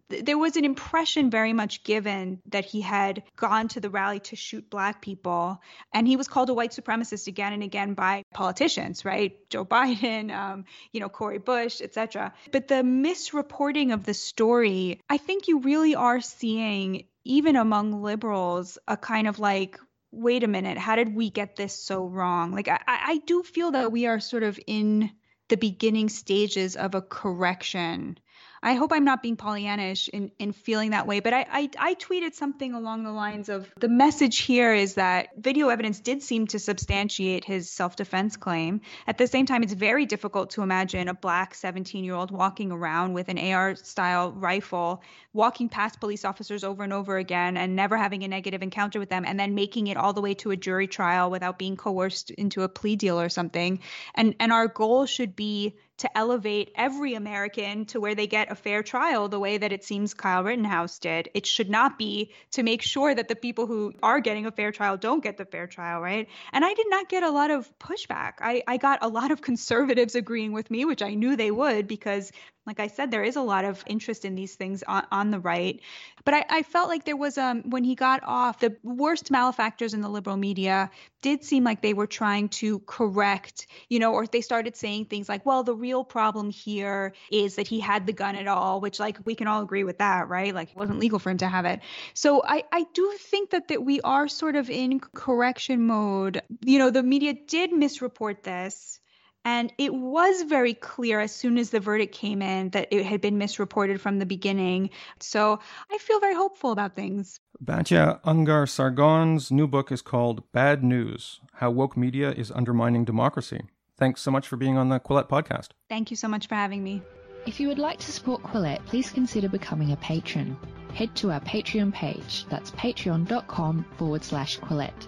there 0.09 0.37
was 0.37 0.57
an 0.57 0.65
impression 0.65 1.29
very 1.29 1.53
much 1.53 1.83
given 1.83 2.41
that 2.47 2.65
he 2.65 2.81
had 2.81 3.23
gone 3.35 3.67
to 3.69 3.79
the 3.79 3.89
rally 3.89 4.19
to 4.19 4.35
shoot 4.35 4.69
black 4.69 5.01
people 5.01 5.61
and 5.93 6.07
he 6.07 6.17
was 6.17 6.27
called 6.27 6.49
a 6.49 6.53
white 6.53 6.71
supremacist 6.71 7.27
again 7.27 7.53
and 7.53 7.63
again 7.63 7.93
by 7.93 8.23
politicians 8.33 9.05
right? 9.05 9.37
Joe 9.49 9.65
biden 9.65 10.31
um, 10.31 10.65
you 10.91 10.99
know 10.99 11.09
cori 11.09 11.37
bush 11.37 11.81
etc 11.81 12.33
but 12.51 12.67
the 12.67 12.83
misreporting 12.83 13.93
of 13.93 14.03
the 14.03 14.13
story 14.13 14.99
i 15.09 15.17
think 15.17 15.47
you 15.47 15.59
really 15.59 15.95
are 15.95 16.21
seeing 16.21 17.05
even 17.23 17.55
among 17.55 18.01
liberals 18.01 18.77
a 18.87 18.97
kind 18.97 19.27
of 19.27 19.39
like 19.39 19.79
wait 20.11 20.43
a 20.43 20.47
minute 20.47 20.77
how 20.77 20.95
did 20.95 21.15
we 21.15 21.29
get 21.29 21.55
this 21.55 21.73
so 21.73 22.05
wrong? 22.05 22.51
Like 22.51 22.67
i, 22.67 22.79
I 22.87 23.21
do 23.25 23.43
feel 23.43 23.71
that 23.71 23.91
we 23.91 24.05
are 24.05 24.19
sort 24.19 24.43
of 24.43 24.59
in 24.67 25.11
the 25.49 25.57
beginning 25.57 26.09
stages 26.09 26.75
of 26.75 26.95
a 26.95 27.01
correction 27.01 28.17
I 28.63 28.75
hope 28.75 28.93
I'm 28.93 29.03
not 29.03 29.21
being 29.21 29.35
Pollyannish 29.35 30.07
in, 30.07 30.31
in 30.39 30.53
feeling 30.53 30.91
that 30.91 31.05
way, 31.05 31.19
but 31.19 31.33
I, 31.33 31.45
I, 31.51 31.69
I 31.77 31.95
tweeted 31.95 32.33
something 32.33 32.73
along 32.73 33.03
the 33.03 33.11
lines 33.11 33.49
of 33.49 33.69
the 33.77 33.89
message 33.89 34.39
here 34.39 34.73
is 34.73 34.93
that 34.93 35.29
video 35.37 35.67
evidence 35.67 35.99
did 35.99 36.23
seem 36.23 36.47
to 36.47 36.59
substantiate 36.59 37.43
his 37.43 37.69
self 37.69 37.97
defense 37.97 38.37
claim. 38.37 38.79
At 39.05 39.17
the 39.17 39.27
same 39.27 39.45
time, 39.45 39.63
it's 39.63 39.73
very 39.73 40.05
difficult 40.05 40.51
to 40.51 40.61
imagine 40.61 41.09
a 41.09 41.13
black 41.13 41.55
17 41.55 42.05
year 42.05 42.15
old 42.15 42.31
walking 42.31 42.71
around 42.71 43.11
with 43.11 43.27
an 43.27 43.37
AR 43.37 43.75
style 43.75 44.31
rifle, 44.31 45.03
walking 45.33 45.67
past 45.67 45.99
police 45.99 46.23
officers 46.23 46.63
over 46.63 46.83
and 46.83 46.93
over 46.93 47.17
again 47.17 47.57
and 47.57 47.75
never 47.75 47.97
having 47.97 48.23
a 48.23 48.29
negative 48.29 48.63
encounter 48.63 48.97
with 48.97 49.09
them, 49.09 49.25
and 49.25 49.37
then 49.37 49.55
making 49.55 49.87
it 49.87 49.97
all 49.97 50.13
the 50.13 50.21
way 50.21 50.35
to 50.35 50.51
a 50.51 50.55
jury 50.55 50.87
trial 50.87 51.29
without 51.29 51.59
being 51.59 51.75
coerced 51.75 52.31
into 52.31 52.63
a 52.63 52.69
plea 52.69 52.95
deal 52.95 53.19
or 53.19 53.27
something. 53.27 53.79
And, 54.15 54.35
and 54.39 54.53
our 54.53 54.69
goal 54.69 55.05
should 55.05 55.35
be 55.35 55.75
to 56.03 56.17
elevate 56.17 56.69
every 56.75 57.13
American 57.13 57.85
to 57.85 58.01
where 58.01 58.13
they 58.13 58.27
get 58.27 58.51
a 58.51 58.55
fair 58.55 58.83
trial 58.83 59.29
the 59.29 59.39
way 59.39 59.57
that 59.57 59.71
it 59.71 59.85
seems 59.85 60.13
Kyle 60.13 60.43
Rittenhouse 60.43 60.99
did. 60.99 61.29
It 61.33 61.45
should 61.45 61.69
not 61.69 61.97
be 61.97 62.33
to 62.51 62.61
make 62.61 62.81
sure 62.81 63.15
that 63.15 63.29
the 63.29 63.37
people 63.37 63.67
who 63.67 63.93
are 64.03 64.19
getting 64.19 64.45
a 64.45 64.51
fair 64.51 64.73
trial 64.73 64.97
don't 64.97 65.23
get 65.23 65.37
the 65.37 65.45
fair 65.45 65.65
trial, 65.65 66.01
right? 66.01 66.27
And 66.51 66.65
I 66.65 66.73
did 66.73 66.87
not 66.89 67.07
get 67.07 67.23
a 67.23 67.29
lot 67.29 67.51
of 67.51 67.71
pushback. 67.79 68.33
I, 68.41 68.63
I 68.67 68.75
got 68.75 68.99
a 69.01 69.07
lot 69.07 69.31
of 69.31 69.41
conservatives 69.41 70.13
agreeing 70.15 70.51
with 70.51 70.69
me, 70.69 70.83
which 70.83 71.01
I 71.01 71.13
knew 71.13 71.37
they 71.37 71.51
would 71.51 71.87
because 71.87 72.33
like 72.65 72.79
I 72.79 72.87
said, 72.87 73.11
there 73.11 73.23
is 73.23 73.35
a 73.35 73.41
lot 73.41 73.65
of 73.65 73.83
interest 73.87 74.23
in 74.23 74.35
these 74.35 74.55
things 74.55 74.83
on, 74.83 75.05
on 75.11 75.31
the 75.31 75.39
right. 75.39 75.81
But 76.23 76.33
I, 76.33 76.45
I 76.49 76.63
felt 76.63 76.87
like 76.87 77.03
there 77.03 77.17
was 77.17 77.37
um 77.37 77.63
when 77.69 77.83
he 77.83 77.95
got 77.95 78.21
off, 78.23 78.59
the 78.59 78.77
worst 78.83 79.31
malefactors 79.31 79.93
in 79.93 80.01
the 80.01 80.09
liberal 80.09 80.37
media 80.37 80.89
did 81.21 81.43
seem 81.43 81.63
like 81.63 81.81
they 81.81 81.93
were 81.93 82.07
trying 82.07 82.49
to 82.49 82.79
correct, 82.79 83.67
you 83.89 83.99
know, 83.99 84.13
or 84.13 84.27
they 84.27 84.41
started 84.41 84.75
saying 84.75 85.05
things 85.05 85.27
like, 85.27 85.45
well, 85.45 85.63
the 85.63 85.75
real 85.75 86.03
problem 86.03 86.49
here 86.49 87.13
is 87.31 87.55
that 87.55 87.67
he 87.67 87.79
had 87.79 88.05
the 88.05 88.13
gun 88.13 88.35
at 88.35 88.47
all, 88.47 88.79
which 88.79 88.99
like 88.99 89.17
we 89.25 89.35
can 89.35 89.47
all 89.47 89.61
agree 89.61 89.83
with 89.83 89.97
that, 89.97 90.29
right? 90.29 90.53
Like 90.53 90.71
it 90.71 90.77
wasn't 90.77 90.99
legal 90.99 91.19
for 91.19 91.29
him 91.29 91.37
to 91.37 91.47
have 91.47 91.65
it. 91.65 91.81
So 92.13 92.43
I, 92.45 92.63
I 92.71 92.85
do 92.93 93.13
think 93.19 93.51
that 93.51 93.69
that 93.69 93.83
we 93.83 93.99
are 94.01 94.27
sort 94.27 94.55
of 94.55 94.69
in 94.69 94.99
correction 94.99 95.85
mode. 95.85 96.41
You 96.61 96.79
know, 96.79 96.89
the 96.89 97.03
media 97.03 97.33
did 97.33 97.71
misreport 97.71 98.43
this 98.43 98.99
and 99.45 99.73
it 99.77 99.93
was 99.93 100.43
very 100.43 100.73
clear 100.73 101.19
as 101.19 101.33
soon 101.33 101.57
as 101.57 101.69
the 101.69 101.79
verdict 101.79 102.15
came 102.15 102.41
in 102.41 102.69
that 102.69 102.87
it 102.91 103.05
had 103.05 103.21
been 103.21 103.37
misreported 103.37 103.99
from 103.99 104.19
the 104.19 104.25
beginning. 104.25 104.89
So 105.19 105.59
I 105.91 105.97
feel 105.97 106.19
very 106.19 106.35
hopeful 106.35 106.71
about 106.71 106.95
things. 106.95 107.39
Batya 107.63 108.21
Ungar 108.23 108.67
Sargon's 108.67 109.51
new 109.51 109.67
book 109.67 109.91
is 109.91 110.01
called 110.01 110.51
Bad 110.51 110.83
News 110.83 111.39
How 111.53 111.71
Woke 111.71 111.97
Media 111.97 112.31
is 112.31 112.51
Undermining 112.51 113.05
Democracy. 113.05 113.61
Thanks 113.97 114.21
so 114.21 114.31
much 114.31 114.47
for 114.47 114.57
being 114.57 114.77
on 114.77 114.89
the 114.89 114.99
Quillette 114.99 115.29
podcast. 115.29 115.69
Thank 115.89 116.09
you 116.09 116.17
so 116.17 116.27
much 116.27 116.47
for 116.47 116.55
having 116.55 116.83
me. 116.83 117.01
If 117.45 117.59
you 117.59 117.67
would 117.67 117.79
like 117.79 117.99
to 117.99 118.11
support 118.11 118.41
Quillette, 118.43 118.85
please 118.85 119.11
consider 119.11 119.49
becoming 119.49 119.91
a 119.91 119.97
patron. 119.97 120.57
Head 120.93 121.13
to 121.15 121.31
our 121.31 121.41
Patreon 121.41 121.93
page. 121.93 122.45
That's 122.49 122.71
patreon.com 122.71 123.85
forward 123.97 124.23
slash 124.23 124.59
Quillette. 124.59 125.07